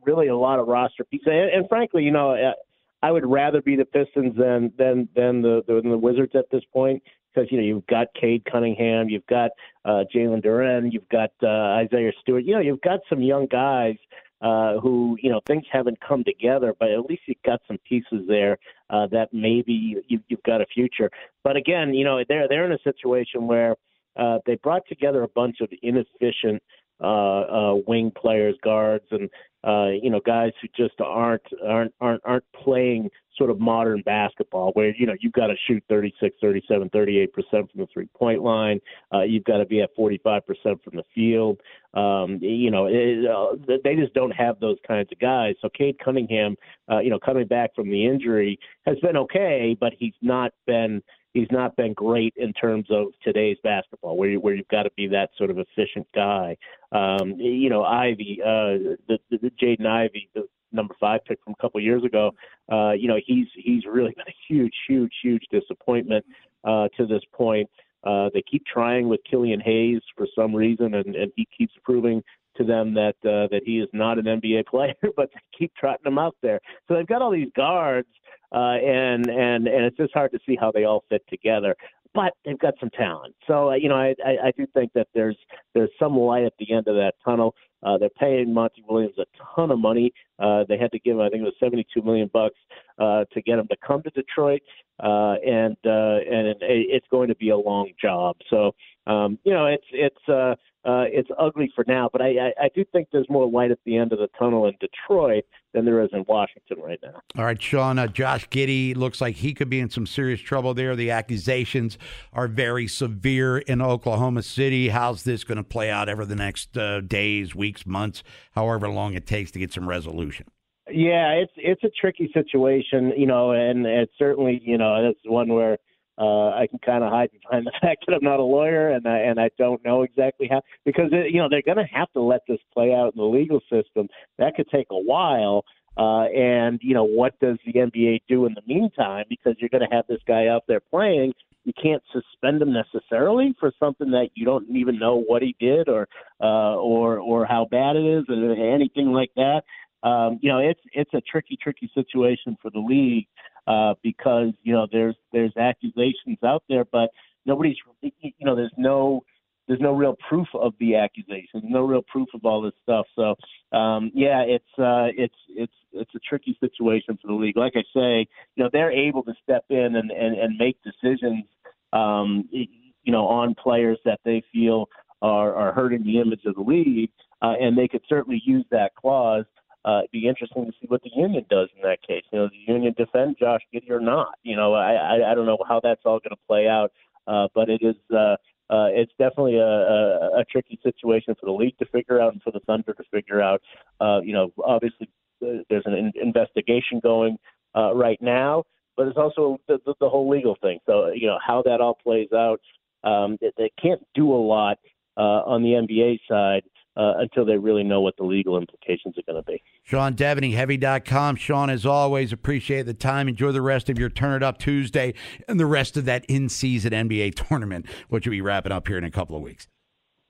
[0.06, 2.54] really a lot of roster pieces, and, and frankly, you know,
[3.02, 6.64] I would rather be the Pistons than than than the than the Wizards at this
[6.72, 9.52] point because you know you've got Cade Cunningham, you've got
[9.86, 11.48] uh, Jalen Duren, you've got uh,
[11.84, 12.46] Isaiah Stewart.
[12.46, 13.96] You know, you've got some young guys
[14.42, 18.26] uh, who you know things haven't come together, but at least you've got some pieces
[18.28, 18.58] there
[18.90, 21.10] uh, that maybe you, you've got a future.
[21.44, 23.76] But again, you know, they're they're in a situation where
[24.16, 26.62] uh, they brought together a bunch of inefficient
[27.02, 29.30] uh, uh, wing players, guards, and
[29.66, 34.72] uh, you know guys who just aren't aren't aren't aren't playing sort of modern basketball
[34.74, 38.42] where you know you've got to shoot 36, 37, 38 percent from the three point
[38.42, 38.80] line.
[39.14, 41.60] Uh, you've got to be at 45 percent from the field.
[41.94, 45.56] Um, you know it, uh, they just don't have those kinds of guys.
[45.62, 46.56] So Cade Cunningham,
[46.92, 51.02] uh, you know, coming back from the injury has been okay, but he's not been
[51.34, 54.92] he's not been great in terms of today's basketball, where you, where you've got to
[54.96, 56.56] be that sort of efficient guy.
[56.92, 61.54] Um, you know, Ivey, uh, the, the, the Jaden Ivey, the number five pick from
[61.58, 62.32] a couple of years ago.
[62.72, 66.26] Uh, you know, he's he's really been a huge, huge, huge disappointment
[66.64, 67.70] uh, to this point.
[68.04, 72.22] Uh, they keep trying with Killian Hayes for some reason, and, and he keeps proving
[72.58, 76.06] to them that uh, that he is not an NBA player, but they keep trotting
[76.06, 76.60] him out there.
[76.88, 78.08] So they've got all these guards
[78.54, 81.76] uh, and and and it's just hard to see how they all fit together.
[82.14, 85.08] But they've got some talent, so uh, you know I, I I do think that
[85.16, 85.38] there's
[85.74, 87.56] there's some light at the end of that tunnel.
[87.82, 90.14] Uh, they're paying Monty Williams a ton of money.
[90.40, 92.56] Uh, they had to give him, I think it was 72 million bucks
[92.98, 94.62] uh, to get him to come to Detroit,
[95.04, 98.36] uh, and uh, and it, it's going to be a long job.
[98.50, 98.74] So
[99.08, 102.70] um, you know, it's it's uh, uh, it's ugly for now, but I, I, I
[102.76, 106.04] do think there's more light at the end of the tunnel in Detroit than there
[106.04, 107.22] is in Washington right now.
[107.38, 107.98] All right, Sean.
[107.98, 110.96] Uh, Josh Giddey looks like he could be in some serious trouble there.
[110.96, 111.98] The accusations
[112.34, 114.90] are very severe in Oklahoma City.
[114.90, 119.14] How's this going to play out over the next uh, days, weeks, months, however long
[119.14, 120.48] it takes to get some resolution?
[120.92, 125.48] Yeah, it's it's a tricky situation, you know, and it's certainly you know it's one
[125.48, 125.78] where
[126.18, 129.08] uh, I can kind of hide behind the fact that I'm not a lawyer and
[129.08, 132.12] I, and I don't know exactly how because it, you know they're going to have
[132.14, 134.08] to let this play out in the legal system.
[134.38, 135.64] That could take a while.
[135.96, 139.26] Uh, and you know what does the NBA do in the meantime?
[139.30, 141.34] Because you're going to have this guy out there playing.
[141.66, 145.88] You can't suspend him necessarily for something that you don't even know what he did
[145.88, 146.08] or
[146.42, 149.62] uh, or or how bad it is or anything like that.
[150.02, 153.28] Um, you know, it's it's a tricky, tricky situation for the league
[153.68, 157.10] uh, because you know there's there's accusations out there, but
[157.46, 159.24] nobody's you know there's no
[159.68, 163.06] there's no real proof of the accusations, no real proof of all this stuff.
[163.16, 163.36] So
[163.78, 167.58] um, yeah, it's uh, it's it's it's a tricky situation for the league.
[167.58, 171.46] Like I say, you know they're able to step in and and, and make decisions,
[171.94, 174.90] um, you know, on players that they feel
[175.22, 178.94] are are hurting the image of the league, uh, and they could certainly use that
[178.96, 179.46] clause
[179.86, 182.24] uh, it'd be interesting to see what the union does in that case.
[182.32, 184.36] You know, the union defend Josh Giddey or not.
[184.44, 186.92] You know, I I, I don't know how that's all going to play out,
[187.28, 187.96] uh, but it is.
[188.14, 188.36] Uh,
[188.70, 192.42] uh, it's definitely a, a, a tricky situation for the league to figure out and
[192.42, 193.62] for the Thunder to figure out.
[194.00, 195.10] Uh, you know, obviously
[195.46, 197.38] uh, there's an in- investigation going
[197.76, 198.64] uh, right now,
[198.96, 200.80] but it's also the, the, the whole legal thing.
[200.86, 202.62] So you know how that all plays out.
[203.04, 204.78] Um, they, they can't do a lot
[205.18, 206.64] uh, on the NBA side
[206.96, 209.62] uh, until they really know what the legal implications are going to be.
[209.84, 211.36] Sean Deveney, Heavy.com.
[211.36, 213.28] Sean, as always, appreciate the time.
[213.28, 215.14] Enjoy the rest of your Turn It Up Tuesday
[215.48, 218.98] and the rest of that in season NBA tournament, which will be wrapping up here
[218.98, 219.68] in a couple of weeks.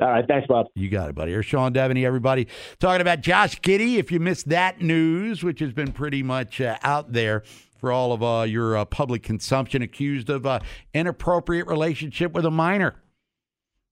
[0.01, 0.25] All right.
[0.27, 0.67] Thanks, Bob.
[0.75, 1.31] You got it, buddy.
[1.31, 2.47] Here's Sean Deveney, everybody,
[2.79, 3.97] talking about Josh Giddey.
[3.97, 7.43] If you missed that news, which has been pretty much uh, out there
[7.77, 10.59] for all of uh, your uh, public consumption, accused of uh,
[10.93, 13.02] inappropriate relationship with a minor.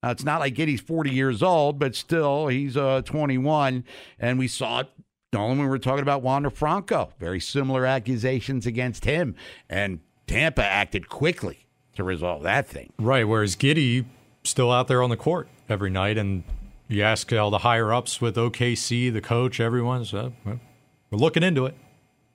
[0.04, 3.84] Now, it's not like Giddey's 40 years old, but still, he's uh, 21.
[4.20, 4.90] And we saw it,
[5.32, 7.14] Nolan, when we were talking about Wander Franco.
[7.20, 9.36] Very similar accusations against him.
[9.70, 12.94] And Tampa acted quickly to resolve that thing.
[12.98, 13.28] Right.
[13.28, 14.06] Whereas Giddey
[14.44, 16.18] still out there on the court every night.
[16.18, 16.44] And
[16.88, 20.60] you ask all the higher ups with OKC, the coach, everyone's so we're
[21.20, 21.76] looking into it.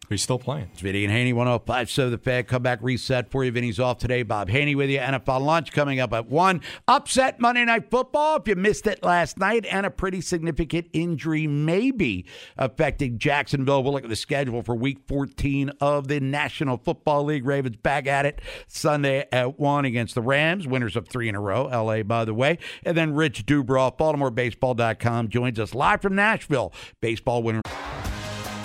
[0.08, 0.70] He's still playing.
[0.72, 2.44] It's Vinny and Haney, 105.7 The Fan.
[2.44, 3.50] Come back reset for you.
[3.50, 4.22] Vinny's off today.
[4.22, 4.98] Bob Haney with you.
[4.98, 6.60] NFL lunch coming up at 1.
[6.86, 8.36] Upset Monday Night Football.
[8.36, 12.24] If you missed it last night, and a pretty significant injury maybe
[12.56, 13.82] affecting Jacksonville.
[13.82, 17.44] We'll look at the schedule for week 14 of the National Football League.
[17.44, 20.68] Ravens back at it Sunday at 1 against the Rams.
[20.68, 21.64] Winners of three in a row.
[21.64, 22.58] LA, by the way.
[22.84, 26.72] And then Rich Dubroff, BaltimoreBaseball.com, joins us live from Nashville.
[27.00, 27.62] Baseball winner.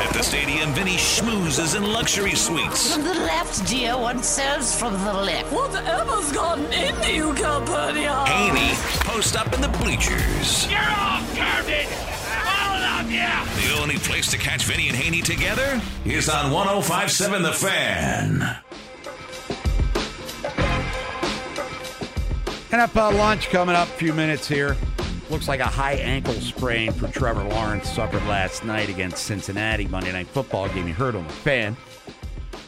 [0.00, 2.94] At the stadium, Vinny schmoozes in luxury suites.
[2.94, 5.52] From the left, dear, one serves from the left.
[5.52, 8.24] Whatever's gotten into you, Calpurnia?
[8.26, 8.74] Haney
[9.04, 10.70] post up in the bleachers.
[10.70, 11.86] You're off, garbage!
[12.46, 13.68] All of you!
[13.68, 18.56] The only place to catch Vinny and Haney together is on 1057 The Fan.
[22.70, 24.76] NFL uh, lunch coming up a few minutes here.
[25.30, 30.10] Looks like a high ankle sprain for Trevor Lawrence suffered last night against Cincinnati Monday
[30.10, 30.88] Night Football game.
[30.88, 31.76] You heard on the fan.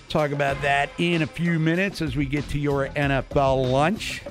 [0.09, 4.23] Talk about that in a few minutes as we get to your NFL lunch.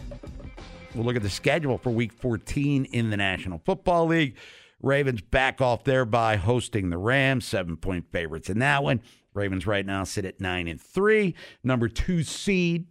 [0.96, 4.38] We'll look at the schedule for Week 14 in the National Football League.
[4.82, 9.02] Ravens back off there by hosting the Rams, seven point favorites in that one.
[9.34, 12.88] Ravens right now sit at nine and three, number two seed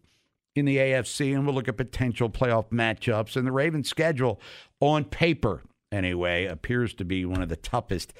[0.54, 3.36] in the AFC, and we'll look at potential playoff matchups.
[3.36, 4.40] And the Ravens' schedule,
[4.80, 8.12] on paper anyway, appears to be one of the toughest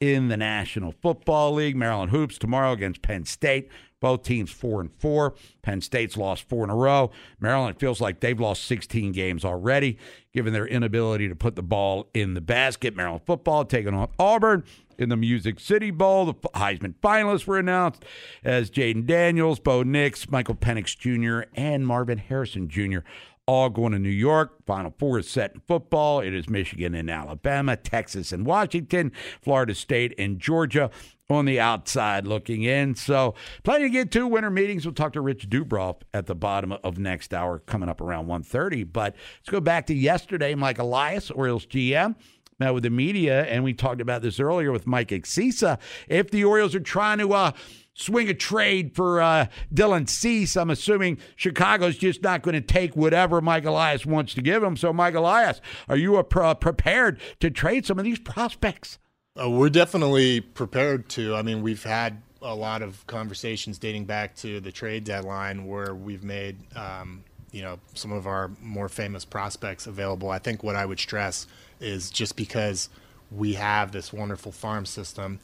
[0.00, 1.76] in the National Football League.
[1.76, 3.68] Maryland hoops tomorrow against Penn State.
[4.00, 5.34] Both teams four and four.
[5.62, 7.10] Penn State's lost four in a row.
[7.40, 9.98] Maryland feels like they've lost 16 games already,
[10.32, 12.94] given their inability to put the ball in the basket.
[12.94, 14.62] Maryland football taking on Auburn
[14.98, 16.26] in the Music City Bowl.
[16.26, 18.04] The Heisman finalists were announced
[18.44, 22.98] as Jayden Daniels, Bo Nix, Michael Penix Jr., and Marvin Harrison Jr.
[23.46, 24.66] All going to New York.
[24.66, 26.20] Final four is set in football.
[26.20, 30.90] It is Michigan and Alabama, Texas and Washington, Florida State and Georgia
[31.30, 32.94] on the outside looking in.
[32.94, 34.26] So, plenty to get to.
[34.26, 34.84] Winter meetings.
[34.84, 38.90] We'll talk to Rich Dubroff at the bottom of next hour, coming up around 1.30.
[38.92, 40.54] But let's go back to yesterday.
[40.54, 42.16] Mike Elias, Orioles GM,
[42.58, 45.78] met with the media, and we talked about this earlier with Mike Exisa.
[46.08, 47.52] If the Orioles are trying to uh,
[47.94, 52.96] swing a trade for uh, Dylan Cease, I'm assuming Chicago's just not going to take
[52.96, 54.76] whatever Mike Elias wants to give him.
[54.76, 58.98] So, Mike Elias, are you uh, pre- prepared to trade some of these prospects?
[59.40, 61.36] Uh, we're definitely prepared to.
[61.36, 65.94] I mean, we've had a lot of conversations dating back to the trade deadline where
[65.94, 70.30] we've made, um, you know, some of our more famous prospects available.
[70.30, 71.46] I think what I would stress
[71.80, 72.88] is just because
[73.30, 75.40] we have this wonderful farm system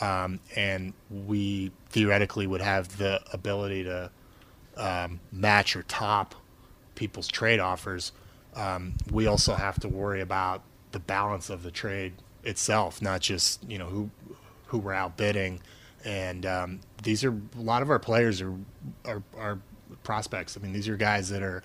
[0.00, 4.10] um, and we theoretically would have the ability to
[4.76, 6.34] um, match or top
[6.94, 8.12] people's trade offers,
[8.54, 10.62] um, we also have to worry about
[10.92, 12.14] the balance of the trade
[12.44, 14.10] itself, not just you know who
[14.66, 15.60] who we're outbidding.
[16.04, 18.54] And um, these are a lot of our players are,
[19.04, 19.58] are are
[20.02, 20.56] prospects.
[20.56, 21.62] I mean, these are guys that are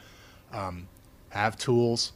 [0.51, 0.88] um,
[1.30, 2.14] have tools,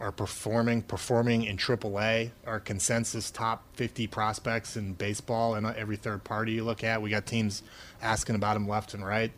[0.00, 2.30] are performing performing in AAA.
[2.46, 7.10] Our consensus top 50 prospects in baseball, and every third party you look at, we
[7.10, 7.62] got teams
[8.00, 9.32] asking about them left and right.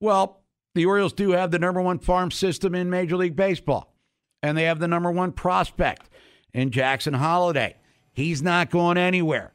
[0.00, 0.40] Well,
[0.74, 3.92] the Orioles do have the number one farm system in Major League Baseball,
[4.42, 6.08] and they have the number one prospect
[6.52, 7.76] in Jackson Holliday.
[8.12, 9.52] He's not going anywhere.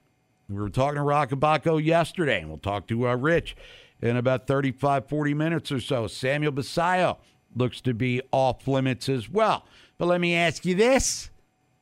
[0.47, 3.57] We were talking to Roch Kubatko yesterday, and we'll talk to uh, Rich
[4.01, 6.07] in about 35, 40 minutes or so.
[6.07, 7.17] Samuel Basallo
[7.55, 9.65] looks to be off limits as well.
[9.97, 11.29] But let me ask you this,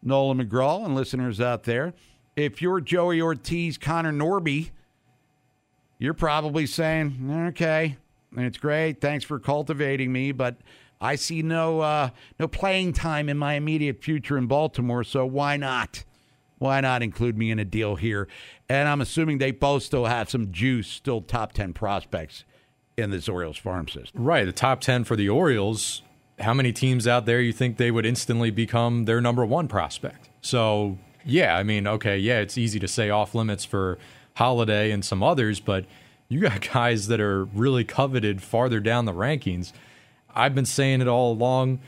[0.01, 1.93] Nolan McGraw and listeners out there.
[2.36, 4.70] If you're Joey Ortiz, Connor Norby,
[5.99, 7.97] you're probably saying, okay,
[8.38, 9.01] it's great.
[9.01, 10.57] Thanks for cultivating me, but
[10.99, 12.09] I see no uh,
[12.39, 16.03] no playing time in my immediate future in Baltimore, so why not?
[16.57, 18.28] Why not include me in a deal here?
[18.70, 22.45] And I'm assuming they both still have some juice, still top 10 prospects
[22.97, 24.24] in this Orioles farm system.
[24.24, 26.01] Right, the top 10 for the Orioles.
[26.40, 30.30] How many teams out there you think they would instantly become their number one prospect?
[30.42, 33.98] So, yeah, I mean, okay, yeah, it's easy to say off limits for
[34.36, 35.86] Holliday and some others, but
[36.28, 39.72] you got guys that are really coveted farther down the rankings.
[40.36, 41.80] I've been saying it all along.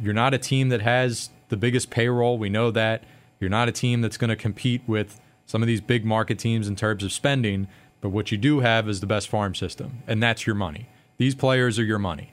[0.00, 2.38] You're not a team that has the biggest payroll.
[2.38, 3.04] We know that.
[3.38, 6.66] You're not a team that's going to compete with some of these big market teams
[6.66, 7.68] in terms of spending.
[8.00, 10.88] But what you do have is the best farm system, and that's your money.
[11.18, 12.31] These players are your money.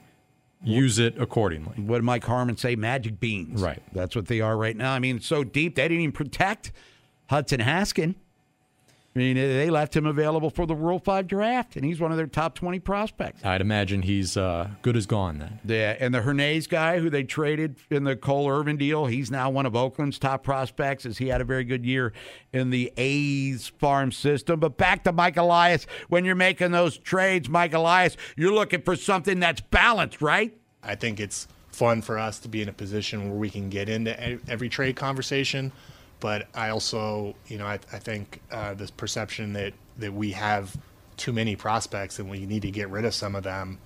[0.63, 1.81] Use it accordingly.
[1.81, 2.75] What did Mike Harmon say?
[2.75, 3.61] Magic beans.
[3.61, 3.81] Right.
[3.93, 4.93] That's what they are right now.
[4.93, 6.71] I mean, it's so deep they didn't even protect
[7.29, 8.15] Hudson Haskin.
[9.19, 12.25] Mean, they left him available for the Rule Five draft, and he's one of their
[12.25, 13.43] top twenty prospects.
[13.43, 15.59] I'd imagine he's uh, good as gone then.
[15.65, 19.49] Yeah, and the Hernandez guy who they traded in the Cole Irvin deal, he's now
[19.49, 22.13] one of Oakland's top prospects as he had a very good year
[22.53, 24.61] in the A's farm system.
[24.61, 25.85] But back to Mike Elias.
[26.07, 30.57] When you're making those trades, Mike Elias, you're looking for something that's balanced, right?
[30.81, 33.89] I think it's fun for us to be in a position where we can get
[33.89, 35.73] into e- every trade conversation.
[36.19, 40.75] But I also, you know, I, I think uh, this perception that, that we have
[41.17, 43.77] too many prospects and we need to get rid of some of them.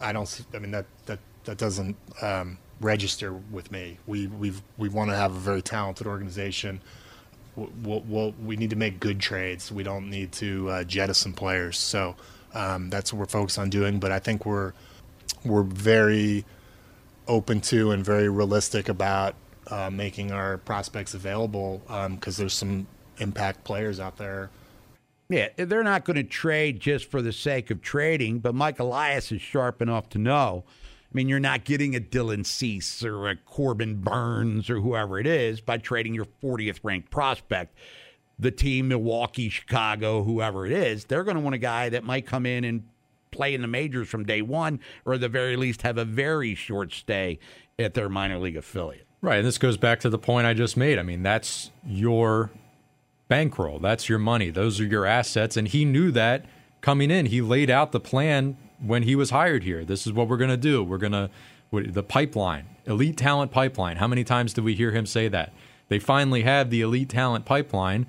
[0.00, 0.42] I don't.
[0.54, 3.98] I mean that that that doesn't um, register with me.
[4.06, 6.80] We we've we want to have a very talented organization.
[7.56, 9.70] We'll, we'll, we need to make good trades.
[9.72, 11.78] We don't need to uh, jettison players.
[11.78, 12.14] So
[12.54, 13.98] um, that's what we're focused on doing.
[13.98, 14.72] But I think we're
[15.44, 16.44] we're very
[17.28, 19.34] open to and very realistic about
[19.68, 22.86] uh, making our prospects available because there's some
[23.18, 24.50] impact players out there.
[25.28, 29.30] Yeah, they're not going to trade just for the sake of trading, but Mike Elias
[29.30, 30.64] is sharp enough to know.
[30.66, 35.26] I mean, you're not getting a Dylan Cease or a Corbin Burnes or whoever it
[35.26, 37.76] is by trading your 40th ranked prospect.
[38.40, 42.26] The team, Milwaukee, Chicago, whoever it is, they're going to want a guy that might
[42.26, 42.82] come in and
[43.30, 46.56] play in the majors from day one, or at the very least have a very
[46.56, 47.38] short stay
[47.78, 49.06] at their minor league affiliate.
[49.22, 50.98] Right, and this goes back to the point I just made.
[50.98, 52.50] I mean, that's your
[53.28, 53.78] bankroll.
[53.78, 54.50] That's your money.
[54.50, 55.56] Those are your assets.
[55.56, 56.46] And he knew that
[56.80, 57.26] coming in.
[57.26, 59.84] He laid out the plan when he was hired here.
[59.84, 60.82] This is what we're going to do.
[60.82, 61.30] We're going to,
[61.72, 63.98] the pipeline, elite talent pipeline.
[63.98, 65.52] How many times did we hear him say that?
[65.88, 68.06] They finally have the elite talent pipeline.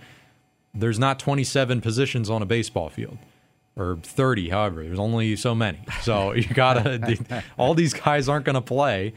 [0.74, 3.18] There's not 27 positions on a baseball field.
[3.76, 5.80] Or 30, however, there's only so many.
[6.02, 9.14] So you gotta, all these guys aren't gonna play.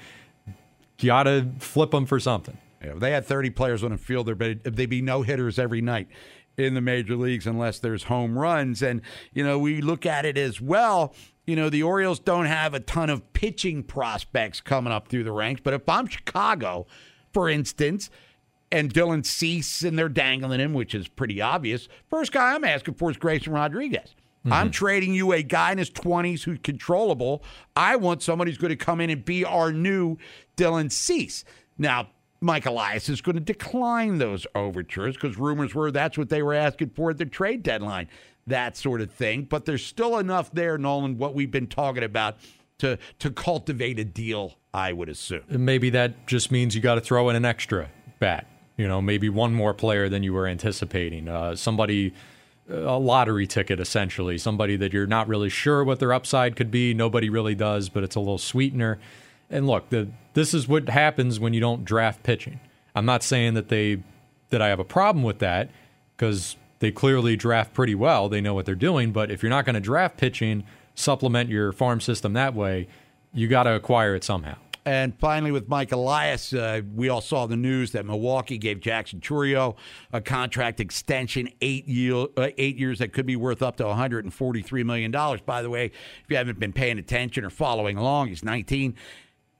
[1.00, 2.58] You gotta flip them for something.
[2.82, 6.08] Yeah, if they had 30 players on a field, they'd be no hitters every night
[6.56, 8.82] in the major leagues unless there's home runs.
[8.82, 9.00] And,
[9.32, 11.14] you know, we look at it as well.
[11.46, 15.32] You know, the Orioles don't have a ton of pitching prospects coming up through the
[15.32, 15.60] ranks.
[15.62, 16.86] But if I'm Chicago,
[17.32, 18.10] for instance,
[18.70, 22.94] and Dylan Cease and they're dangling him, which is pretty obvious, first guy I'm asking
[22.94, 24.14] for is Grayson Rodriguez.
[24.46, 24.70] I'm mm-hmm.
[24.72, 27.42] trading you a guy in his 20s who's controllable.
[27.76, 30.18] I want somebody who's going to come in and be our new
[30.56, 31.44] Dylan Cease.
[31.78, 32.08] Now,
[32.40, 36.54] Mike Elias is going to decline those overtures because rumors were that's what they were
[36.54, 38.08] asking for at the trade deadline,
[38.46, 39.44] that sort of thing.
[39.44, 42.36] But there's still enough there, Nolan, what we've been talking about
[42.78, 45.42] to to cultivate a deal, I would assume.
[45.48, 47.88] Maybe that just means you got to throw in an extra
[48.18, 48.46] bat.
[48.76, 51.28] You know, maybe one more player than you were anticipating.
[51.28, 52.12] Uh, somebody,
[52.68, 54.36] a lottery ticket, essentially.
[54.36, 56.92] Somebody that you're not really sure what their upside could be.
[56.92, 58.98] Nobody really does, but it's a little sweetener.
[59.54, 62.58] And look, the, this is what happens when you don't draft pitching.
[62.94, 64.02] I'm not saying that they
[64.50, 65.70] that I have a problem with that
[66.16, 68.28] because they clearly draft pretty well.
[68.28, 69.12] They know what they're doing.
[69.12, 70.64] But if you're not going to draft pitching,
[70.96, 72.88] supplement your farm system that way,
[73.32, 74.56] you got to acquire it somehow.
[74.86, 79.20] And finally, with Mike Elias, uh, we all saw the news that Milwaukee gave Jackson
[79.20, 79.76] Chourio
[80.12, 84.84] a contract extension, eight, year, uh, eight years that could be worth up to $143
[84.84, 85.10] million.
[85.46, 88.94] By the way, if you haven't been paying attention or following along, he's 19.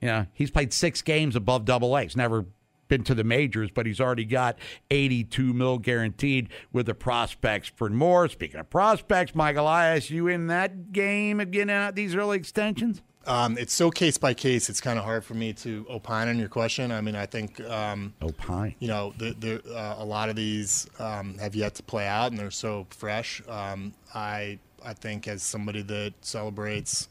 [0.04, 2.02] You know, he's played six games above double A.
[2.02, 2.44] He's never
[2.88, 4.58] been to the majors, but he's already got
[4.90, 8.28] 82 mil guaranteed with the prospects for more.
[8.28, 13.00] Speaking of prospects, Mike Elias, you in that game of getting out these early extensions?
[13.26, 14.68] Um, it's so case by case.
[14.68, 16.92] It's kind of hard for me to opine on your question.
[16.92, 18.74] I mean, I think um, opine.
[18.80, 22.30] You know, the, the, uh, a lot of these um, have yet to play out,
[22.30, 23.40] and they're so fresh.
[23.48, 27.08] Um, I I think as somebody that celebrates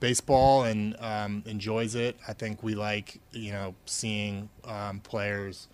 [0.00, 5.68] baseball and um, enjoys it, I think we like you know seeing um, players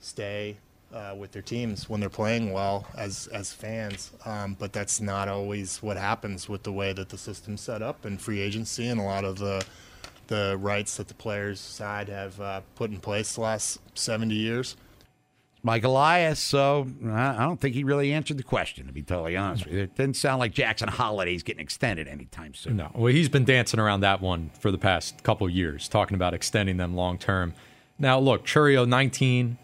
[0.00, 0.56] stay
[0.92, 4.12] uh, with their teams when they're playing well as as fans.
[4.24, 8.04] Um, but that's not always what happens with the way that the system's set up
[8.04, 9.64] and free agency and a lot of the
[10.28, 14.76] the rights that the players' side have uh, put in place the last 70 years.
[15.66, 19.34] Mike Elias, so I I don't think he really answered the question, to be totally
[19.36, 19.80] honest with you.
[19.80, 22.76] It didn't sound like Jackson Holliday's getting extended anytime soon.
[22.76, 26.34] No, well, he's been dancing around that one for the past couple years, talking about
[26.34, 27.54] extending them long term.
[27.98, 29.56] Now, look, Chourio, 19,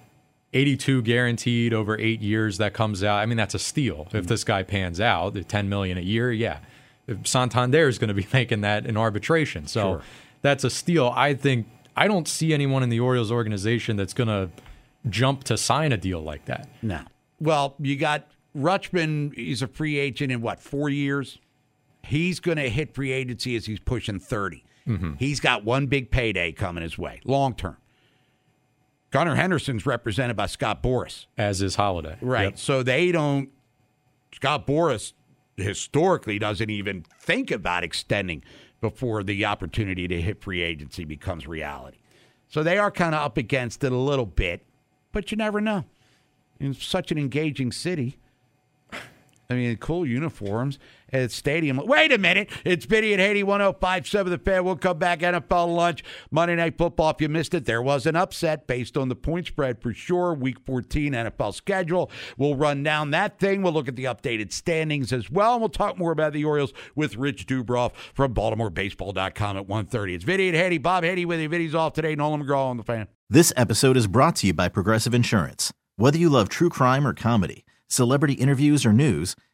[0.55, 2.57] 82 guaranteed over eight years.
[2.59, 3.19] That comes out.
[3.19, 5.35] I mean, that's a steal if this guy pans out.
[5.35, 6.61] The 10 million a year, yeah.
[7.07, 10.03] If Santander is going to be making that in arbitration, so Sure.
[10.41, 11.13] that's a steal.
[11.15, 14.49] I think I don't see anyone in the Orioles organization that's going to
[15.09, 16.69] jump to sign a deal like that.
[16.83, 17.01] No.
[17.41, 18.27] Well, you got
[18.57, 19.35] Rutschman.
[19.35, 21.39] He's a free agent in what four years?
[22.03, 25.19] He's going to hit free agency as he's pushing 30 Mhm.
[25.19, 27.77] He's got one big payday coming his way, long term.
[29.11, 32.17] Gunnar Henderson's represented by Scott Boras, as is Holliday.
[32.21, 32.45] right?
[32.45, 32.59] Yep.
[32.59, 33.51] So they don't
[34.33, 35.13] Scott Boras
[35.57, 38.43] historically doesn't even think about extending
[38.81, 41.99] before the opportunity to hit free agency becomes reality.
[42.49, 44.65] So they are kind of up against it a little bit,
[45.13, 45.85] but you never know.
[46.59, 48.19] In such an engaging city,
[48.93, 50.79] I mean, cool uniforms
[51.13, 51.77] at stadium.
[51.85, 52.51] Wait a minute.
[52.65, 54.65] It's Vinny and Haney 1057 The Fan.
[54.65, 56.05] We'll come back NFL lunch.
[56.31, 57.11] Monday Night Football.
[57.11, 60.35] If you missed it, there was an upset based on the point spread for sure.
[60.35, 62.11] Week 14 NFL schedule.
[62.37, 63.63] We'll run down that thing.
[63.63, 65.53] We'll look at the updated standings as well.
[65.55, 70.15] And we'll talk more about the Orioles with Rich Dubroff from BaltimoreBaseball.com at 1.30.
[70.15, 70.79] It's Vinny and Haney.
[70.79, 71.49] Bob Haney with you.
[71.49, 72.15] Vinny's off today.
[72.15, 73.09] Nolan McGraw on The Fan.
[73.29, 75.73] This episode is brought to you by Progressive Insurance.
[75.97, 79.37] Whether you love true crime or comedy, celebrity interviews or news,